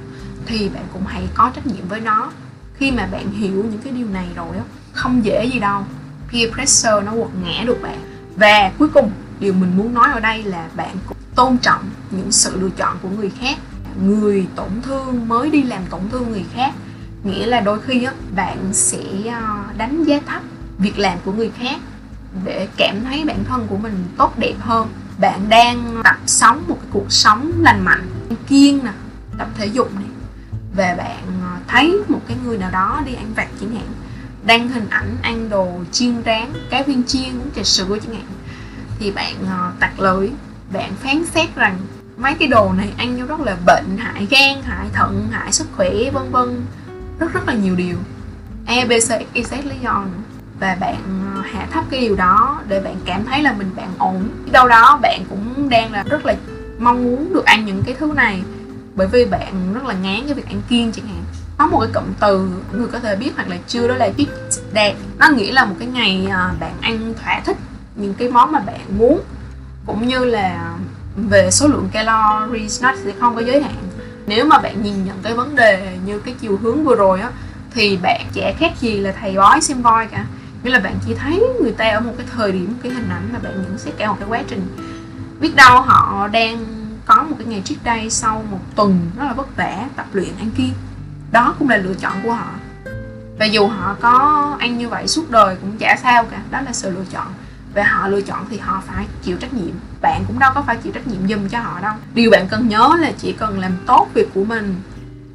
thì 0.45 0.69
bạn 0.69 0.83
cũng 0.93 1.05
hãy 1.05 1.27
có 1.33 1.51
trách 1.55 1.67
nhiệm 1.67 1.87
với 1.87 1.99
nó. 1.99 2.31
Khi 2.73 2.91
mà 2.91 3.07
bạn 3.11 3.31
hiểu 3.31 3.65
những 3.71 3.81
cái 3.83 3.93
điều 3.93 4.07
này 4.07 4.27
rồi 4.35 4.57
á 4.57 4.63
không 4.93 5.25
dễ 5.25 5.45
gì 5.45 5.59
đâu. 5.59 5.85
Peer 6.31 6.51
pressure 6.53 7.01
nó 7.05 7.11
quật 7.11 7.29
ngã 7.43 7.63
được 7.65 7.81
bạn. 7.81 7.99
Và 8.35 8.71
cuối 8.79 8.87
cùng, 8.87 9.11
điều 9.39 9.53
mình 9.53 9.77
muốn 9.77 9.93
nói 9.93 10.09
ở 10.13 10.19
đây 10.19 10.43
là 10.43 10.67
bạn 10.75 10.95
cũng 11.07 11.17
tôn 11.35 11.57
trọng 11.57 11.89
những 12.11 12.31
sự 12.31 12.59
lựa 12.59 12.69
chọn 12.77 12.97
của 13.01 13.09
người 13.09 13.31
khác. 13.39 13.57
Người 14.05 14.47
tổn 14.55 14.69
thương 14.81 15.27
mới 15.27 15.49
đi 15.49 15.63
làm 15.63 15.81
tổn 15.89 16.01
thương 16.11 16.31
người 16.31 16.45
khác. 16.53 16.71
Nghĩa 17.23 17.45
là 17.45 17.59
đôi 17.59 17.79
khi 17.81 18.03
á, 18.03 18.13
bạn 18.35 18.57
sẽ 18.73 19.03
ờ, 19.31 19.57
đánh 19.77 20.03
giá 20.03 20.19
thấp 20.25 20.41
việc 20.77 20.99
làm 20.99 21.17
của 21.25 21.31
người 21.31 21.51
khác 21.57 21.79
để 22.45 22.67
cảm 22.77 23.03
thấy 23.03 23.23
bản 23.25 23.43
thân 23.43 23.67
của 23.69 23.77
mình 23.77 24.03
tốt 24.17 24.39
đẹp 24.39 24.55
hơn. 24.59 24.87
Bạn 25.19 25.49
đang 25.49 26.01
tập 26.03 26.17
sống 26.25 26.63
một 26.67 26.77
cái 26.81 26.89
cuộc 26.91 27.11
sống 27.11 27.51
lành 27.59 27.85
mạnh, 27.85 28.07
kiên 28.47 28.83
nè, 28.83 28.91
tập 29.37 29.47
thể 29.57 29.65
dục 29.65 29.95
này. 29.95 30.09
Và 30.75 30.95
bạn 30.97 31.23
ờ, 31.41 31.57
thấy 31.67 32.01
một 32.07 32.21
cái 32.27 32.37
người 32.45 32.57
nào 32.57 32.71
đó 32.71 33.01
đi 33.05 33.13
ăn 33.13 33.33
vặt 33.35 33.47
chẳng 33.59 33.75
hạn 33.75 33.87
đăng 34.45 34.69
hình 34.69 34.87
ảnh 34.89 35.17
ăn 35.21 35.49
đồ 35.49 35.69
chiên 35.91 36.23
rán 36.25 36.53
cá 36.69 36.83
viên 36.83 37.03
chiên 37.03 37.41
trà 37.55 37.63
sữa 37.63 37.97
chẳng 38.01 38.15
hạn 38.15 38.25
thì 38.99 39.11
bạn 39.11 39.33
uh, 39.43 39.79
tặc 39.79 39.99
lưỡi 39.99 40.29
bạn 40.73 40.91
phán 41.03 41.25
xét 41.25 41.55
rằng 41.55 41.77
mấy 42.17 42.33
cái 42.33 42.47
đồ 42.47 42.73
này 42.77 42.93
ăn 42.97 43.17
vô 43.17 43.25
rất 43.25 43.39
là 43.39 43.57
bệnh 43.65 43.97
hại 43.97 44.27
gan 44.29 44.61
hại 44.63 44.87
thận 44.93 45.27
hại 45.31 45.51
sức 45.51 45.67
khỏe 45.75 45.89
vân 46.13 46.31
vân. 46.31 46.65
Rất 47.19 47.33
rất 47.33 47.47
là 47.47 47.53
nhiều 47.53 47.75
điều. 47.75 47.97
E 48.65 48.85
b 48.85 48.91
c 48.91 49.09
x 49.47 49.53
lý 49.65 49.75
do 49.83 50.05
nữa. 50.05 50.21
Và 50.59 50.77
bạn 50.79 50.95
ờ, 51.35 51.41
hạ 51.41 51.67
thấp 51.71 51.83
cái 51.89 51.99
điều 51.99 52.15
đó 52.15 52.61
để 52.67 52.79
bạn 52.79 52.95
cảm 53.05 53.25
thấy 53.25 53.43
là 53.43 53.53
mình 53.53 53.71
bạn 53.75 53.89
ổn. 53.97 54.29
Đâu 54.51 54.67
đó 54.67 54.99
bạn 55.01 55.25
cũng 55.29 55.69
đang 55.69 55.91
là 55.91 56.03
rất 56.03 56.25
là 56.25 56.35
mong 56.79 57.03
muốn 57.03 57.33
được 57.33 57.45
ăn 57.45 57.65
những 57.65 57.83
cái 57.85 57.95
thứ 57.99 58.13
này. 58.15 58.43
Bởi 58.95 59.07
vì 59.07 59.25
bạn 59.25 59.73
rất 59.73 59.83
là 59.83 59.93
ngán 59.93 60.25
cái 60.25 60.33
việc 60.33 60.47
ăn 60.49 60.61
kiêng 60.69 60.91
chẳng 60.91 61.07
hạn 61.07 61.23
có 61.61 61.67
một 61.67 61.79
cái 61.79 61.89
cụm 61.93 62.13
từ 62.19 62.49
người 62.71 62.87
có 62.87 62.99
thể 62.99 63.15
biết 63.15 63.31
hoặc 63.35 63.47
là 63.49 63.57
chưa, 63.67 63.87
đó 63.87 63.95
là 63.95 64.09
cheat 64.17 64.29
day 64.73 64.95
nó 65.17 65.29
nghĩa 65.29 65.51
là 65.51 65.65
một 65.65 65.75
cái 65.79 65.87
ngày 65.87 66.27
à, 66.31 66.53
bạn 66.59 66.73
ăn 66.81 67.13
thỏa 67.23 67.41
thích 67.45 67.57
những 67.95 68.13
cái 68.13 68.29
món 68.29 68.51
mà 68.51 68.59
bạn 68.59 68.79
muốn, 68.97 69.21
cũng 69.85 70.07
như 70.07 70.25
là 70.25 70.73
về 71.15 71.51
số 71.51 71.67
lượng 71.67 71.89
calories 71.91 72.83
nó 72.83 72.93
sẽ 73.03 73.11
không 73.19 73.35
có 73.35 73.41
giới 73.41 73.63
hạn. 73.63 73.75
Nếu 74.27 74.45
mà 74.45 74.59
bạn 74.59 74.83
nhìn 74.83 75.05
nhận 75.05 75.17
cái 75.23 75.33
vấn 75.33 75.55
đề 75.55 75.97
như 76.05 76.19
cái 76.19 76.35
chiều 76.41 76.59
hướng 76.61 76.83
vừa 76.83 76.95
rồi 76.95 77.21
á, 77.21 77.31
thì 77.73 77.97
bạn 77.97 78.21
trẻ 78.33 78.55
khác 78.59 78.71
gì 78.79 78.97
là 78.97 79.13
thầy 79.21 79.35
bói, 79.35 79.61
xem 79.61 79.81
voi 79.81 80.07
cả. 80.11 80.25
Nghĩa 80.63 80.71
là 80.71 80.79
bạn 80.79 80.95
chỉ 81.05 81.15
thấy 81.15 81.43
người 81.61 81.71
ta 81.71 81.89
ở 81.89 81.99
một 81.99 82.13
cái 82.17 82.27
thời 82.35 82.51
điểm, 82.51 82.75
cái 82.83 82.91
hình 82.91 83.09
ảnh 83.09 83.29
mà 83.33 83.39
bạn 83.39 83.53
nhận 83.53 83.77
xét 83.77 83.93
cả 83.97 84.07
một 84.07 84.15
cái 84.19 84.29
quá 84.29 84.41
trình. 84.47 84.67
Biết 85.39 85.55
đâu 85.55 85.81
họ 85.81 86.27
đang 86.27 86.65
có 87.05 87.23
một 87.23 87.35
cái 87.39 87.47
ngày 87.47 87.61
trước 87.65 87.75
đây 87.83 88.09
sau 88.09 88.43
một 88.51 88.59
tuần 88.75 89.11
rất 89.17 89.25
là 89.25 89.33
vất 89.33 89.55
vả, 89.55 89.85
tập 89.95 90.05
luyện 90.13 90.31
ăn 90.39 90.49
kiêng 90.57 90.73
đó 91.31 91.55
cũng 91.59 91.69
là 91.69 91.77
lựa 91.77 91.93
chọn 91.93 92.13
của 92.23 92.33
họ. 92.33 92.49
Và 93.39 93.45
dù 93.45 93.67
họ 93.67 93.95
có 94.01 94.55
ăn 94.59 94.77
như 94.77 94.89
vậy 94.89 95.07
suốt 95.07 95.31
đời 95.31 95.55
cũng 95.61 95.77
chả 95.77 95.95
sao 96.03 96.23
cả, 96.23 96.37
đó 96.51 96.61
là 96.61 96.73
sự 96.73 96.89
lựa 96.89 97.05
chọn. 97.11 97.27
Và 97.73 97.83
họ 97.83 98.07
lựa 98.07 98.21
chọn 98.21 98.45
thì 98.49 98.57
họ 98.57 98.83
phải 98.87 99.05
chịu 99.23 99.37
trách 99.37 99.53
nhiệm. 99.53 99.73
Bạn 100.01 100.23
cũng 100.27 100.39
đâu 100.39 100.51
có 100.55 100.61
phải 100.61 100.77
chịu 100.77 100.91
trách 100.91 101.07
nhiệm 101.07 101.27
giùm 101.29 101.49
cho 101.49 101.59
họ 101.59 101.79
đâu. 101.81 101.93
Điều 102.13 102.31
bạn 102.31 102.47
cần 102.47 102.67
nhớ 102.67 102.97
là 102.99 103.11
chỉ 103.17 103.31
cần 103.31 103.59
làm 103.59 103.71
tốt 103.85 104.07
việc 104.13 104.29
của 104.33 104.43
mình, 104.43 104.81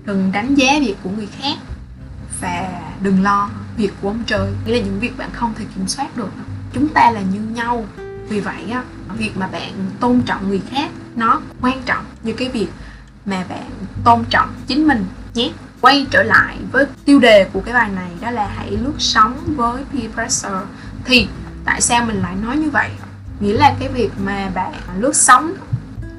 đừng 0.05 0.33
đánh 0.33 0.55
giá 0.55 0.73
việc 0.81 0.97
của 1.03 1.11
người 1.11 1.29
khác 1.41 1.59
và 2.41 2.81
đừng 3.01 3.23
lo 3.23 3.51
việc 3.77 3.93
của 4.03 4.09
ông 4.09 4.23
trời. 4.27 4.51
Nghĩa 4.67 4.73
là 4.73 4.85
những 4.85 5.01
việc 5.01 5.19
bạn 5.19 5.31
không 5.33 5.55
thể 5.59 5.65
kiểm 5.75 5.89
soát 5.89 6.17
được. 6.17 6.31
Chúng 6.73 6.89
ta 6.89 7.11
là 7.11 7.21
như 7.21 7.41
nhau. 7.41 7.87
Vì 8.29 8.41
vậy 8.41 8.71
á, 8.73 8.83
việc 9.19 9.37
mà 9.37 9.47
bạn 9.47 9.73
tôn 10.01 10.21
trọng 10.27 10.49
người 10.49 10.63
khác, 10.71 10.91
nó 11.17 11.41
quan 11.61 11.83
trọng. 11.83 12.05
Như 12.23 12.33
cái 12.33 12.49
việc 12.49 12.69
mà 13.27 13.45
bạn 13.49 13.71
tôn 14.05 14.25
trọng 14.31 14.55
chính 14.67 14.89
mình 14.89 15.05
nhé 15.35 15.53
quay 15.81 16.07
trở 16.11 16.23
lại 16.23 16.57
với 16.73 16.87
tiêu 17.05 17.19
đề 17.19 17.45
của 17.53 17.61
cái 17.61 17.75
bài 17.75 17.91
này, 17.95 18.11
đó 18.21 18.31
là 18.31 18.51
hãy 18.57 18.71
lướt 18.71 18.95
sóng 18.99 19.39
với 19.57 19.83
peer 19.93 20.13
pressure. 20.15 20.61
Thì 21.05 21.29
tại 21.65 21.81
sao 21.81 22.05
mình 22.05 22.23
lại 22.23 22.35
nói 22.43 22.57
như 22.57 22.71
vậy? 22.71 22.91
Nghĩa 23.41 23.53
là 23.53 23.75
cái 23.79 23.89
việc 23.89 24.11
mà 24.25 24.51
bạn 24.55 24.73
lướt 24.99 25.17
sóng 25.17 25.53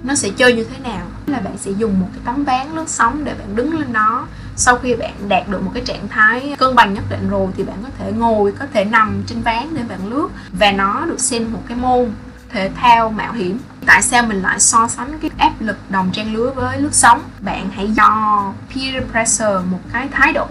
nó 0.04 0.16
sẽ 0.16 0.30
chơi 0.30 0.54
như 0.54 0.64
thế 0.64 0.90
nào? 0.90 1.06
Là 1.26 1.40
bạn 1.40 1.58
sẽ 1.58 1.72
dùng 1.72 2.00
một 2.00 2.08
cái 2.14 2.22
tấm 2.26 2.44
ván 2.44 2.76
lướt 2.76 2.90
sóng 2.90 3.24
để 3.24 3.34
bạn 3.34 3.56
đứng 3.56 3.80
lên 3.80 3.94
đó. 3.94 4.28
Sau 4.56 4.78
khi 4.78 4.96
bạn 4.96 5.14
đạt 5.28 5.50
được 5.50 5.64
một 5.64 5.72
cái 5.74 5.84
trạng 5.86 6.08
thái 6.08 6.56
cân 6.58 6.76
bằng 6.76 6.94
nhất 6.94 7.04
định 7.10 7.30
rồi 7.30 7.48
thì 7.58 7.64
bạn 7.64 7.78
có 7.84 7.90
thể 7.98 8.12
ngồi, 8.12 8.52
có 8.52 8.66
thể 8.74 8.86
nằm 8.86 9.24
trên 9.28 9.42
ván 9.42 9.68
để 9.74 9.84
bạn 9.90 10.08
lướt 10.08 10.28
và 10.60 10.72
nó 10.72 11.06
được 11.06 11.20
xem 11.20 11.54
một 11.54 11.64
cái 11.68 11.78
môn 11.78 12.12
thể 12.50 12.70
thao 12.76 13.10
mạo 13.10 13.34
hiểm. 13.34 13.60
Tại 13.86 14.02
sao 14.02 14.24
mình 14.24 14.42
lại 14.42 14.60
so 14.60 14.88
sánh 14.88 15.20
cái 15.22 15.32
áp 15.38 15.54
lực 15.60 15.78
đồng 15.90 16.10
trang 16.14 16.34
lứa 16.34 16.52
với 16.56 16.82
lướt 16.82 16.94
sóng? 16.94 17.22
Bạn 17.40 17.70
hãy 17.76 17.92
do 17.92 18.44
peer 18.76 19.04
pressure 19.12 19.60
một 19.72 19.80
cái 19.94 20.08
thái 20.12 20.34
độ, 20.34 20.48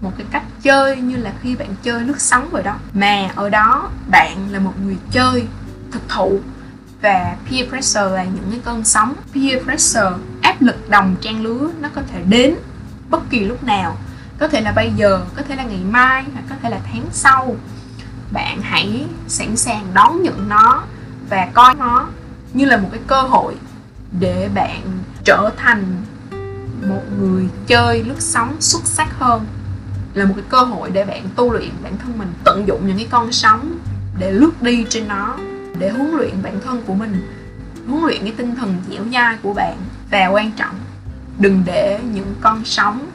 một 0.00 0.12
cái 0.18 0.26
cách 0.30 0.42
chơi 0.62 0.96
như 0.96 1.16
là 1.16 1.32
khi 1.42 1.56
bạn 1.56 1.68
chơi 1.82 2.00
lướt 2.00 2.20
sóng 2.20 2.48
vậy 2.50 2.62
đó. 2.62 2.74
Mà 2.94 3.30
ở 3.34 3.48
đó, 3.48 3.90
bạn 4.10 4.48
là 4.50 4.58
một 4.58 4.72
người 4.84 4.96
chơi 5.10 5.46
thực 5.92 6.08
thụ 6.08 6.40
và 7.02 7.36
peer 7.50 7.68
pressure 7.68 8.10
là 8.10 8.24
những 8.24 8.50
cái 8.50 8.60
cơn 8.64 8.84
sóng. 8.84 9.14
Peer 9.34 9.64
pressure, 9.64 10.10
áp 10.42 10.62
lực 10.62 10.90
đồng 10.90 11.16
trang 11.20 11.42
lứa 11.42 11.70
nó 11.80 11.88
có 11.94 12.02
thể 12.12 12.22
đến 12.28 12.54
bất 13.10 13.30
kỳ 13.30 13.44
lúc 13.44 13.64
nào. 13.64 13.96
Có 14.38 14.48
thể 14.48 14.60
là 14.60 14.72
bây 14.72 14.92
giờ, 14.96 15.20
có 15.36 15.42
thể 15.48 15.56
là 15.56 15.64
ngày 15.64 15.80
mai, 15.90 16.24
hoặc 16.32 16.44
có 16.48 16.54
thể 16.62 16.70
là 16.70 16.78
tháng 16.92 17.04
sau. 17.12 17.56
Bạn 18.32 18.60
hãy 18.62 19.06
sẵn 19.28 19.56
sàng 19.56 19.86
đón 19.94 20.22
nhận 20.22 20.48
nó 20.48 20.82
và 21.30 21.48
coi 21.54 21.74
nó 21.74 22.08
như 22.52 22.64
là 22.64 22.76
một 22.76 22.88
cái 22.92 23.00
cơ 23.06 23.22
hội 23.22 23.54
để 24.20 24.48
bạn 24.54 24.82
trở 25.24 25.50
thành 25.56 26.02
một 26.88 27.02
người 27.18 27.48
chơi 27.66 28.04
lướt 28.04 28.20
sóng 28.20 28.56
xuất 28.60 28.82
sắc 28.84 29.18
hơn. 29.18 29.46
Là 30.14 30.24
một 30.24 30.34
cái 30.36 30.44
cơ 30.48 30.58
hội 30.58 30.90
để 30.90 31.04
bạn 31.04 31.22
tu 31.36 31.52
luyện 31.52 31.70
bản 31.82 31.96
thân 31.98 32.18
mình, 32.18 32.32
tận 32.44 32.68
dụng 32.68 32.86
những 32.86 32.96
cái 32.96 33.06
con 33.10 33.32
sóng 33.32 33.78
để 34.18 34.32
lướt 34.32 34.62
đi 34.62 34.86
trên 34.88 35.08
nó, 35.08 35.36
để 35.78 35.90
huấn 35.90 36.10
luyện 36.10 36.42
bản 36.42 36.60
thân 36.64 36.82
của 36.86 36.94
mình, 36.94 37.28
huấn 37.88 38.04
luyện 38.04 38.22
cái 38.22 38.32
tinh 38.36 38.56
thần 38.56 38.76
dẻo 38.90 39.02
dai 39.12 39.36
của 39.42 39.54
bạn. 39.54 39.76
Và 40.10 40.26
quan 40.26 40.52
trọng, 40.52 40.74
đừng 41.38 41.62
để 41.66 42.00
những 42.12 42.34
con 42.40 42.64
sóng, 42.64 43.06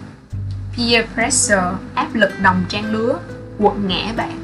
peer 0.77 1.05
pressure, 1.13 1.71
áp 1.95 2.07
lực 2.13 2.31
đồng 2.41 2.63
trang 2.69 2.91
lứa 2.91 3.19
quật 3.57 3.73
ngã 3.85 4.13
bạn. 4.17 4.40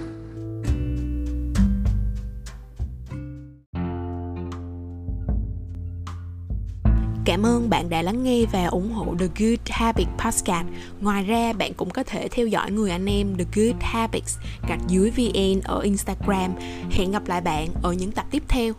Cảm 7.27 7.45
ơn 7.45 7.69
bạn 7.69 7.89
đã 7.89 8.01
lắng 8.01 8.23
nghe 8.23 8.45
và 8.51 8.65
ủng 8.65 8.91
hộ 8.91 9.15
The 9.19 9.27
Good 9.39 9.59
Habit 9.69 10.07
Podcast. 10.17 10.67
Ngoài 11.01 11.23
ra, 11.23 11.53
bạn 11.53 11.73
cũng 11.73 11.89
có 11.89 12.03
thể 12.03 12.27
theo 12.31 12.47
dõi 12.47 12.71
người 12.71 12.91
anh 12.91 13.05
em 13.05 13.35
The 13.37 13.45
Good 13.55 13.75
Habits 13.81 14.37
gạch 14.69 14.79
dưới 14.87 15.11
VN 15.11 15.61
ở 15.63 15.79
Instagram. 15.79 16.51
Hẹn 16.91 17.11
gặp 17.11 17.27
lại 17.27 17.41
bạn 17.41 17.67
ở 17.83 17.93
những 17.93 18.11
tập 18.11 18.25
tiếp 18.31 18.43
theo. 18.47 18.73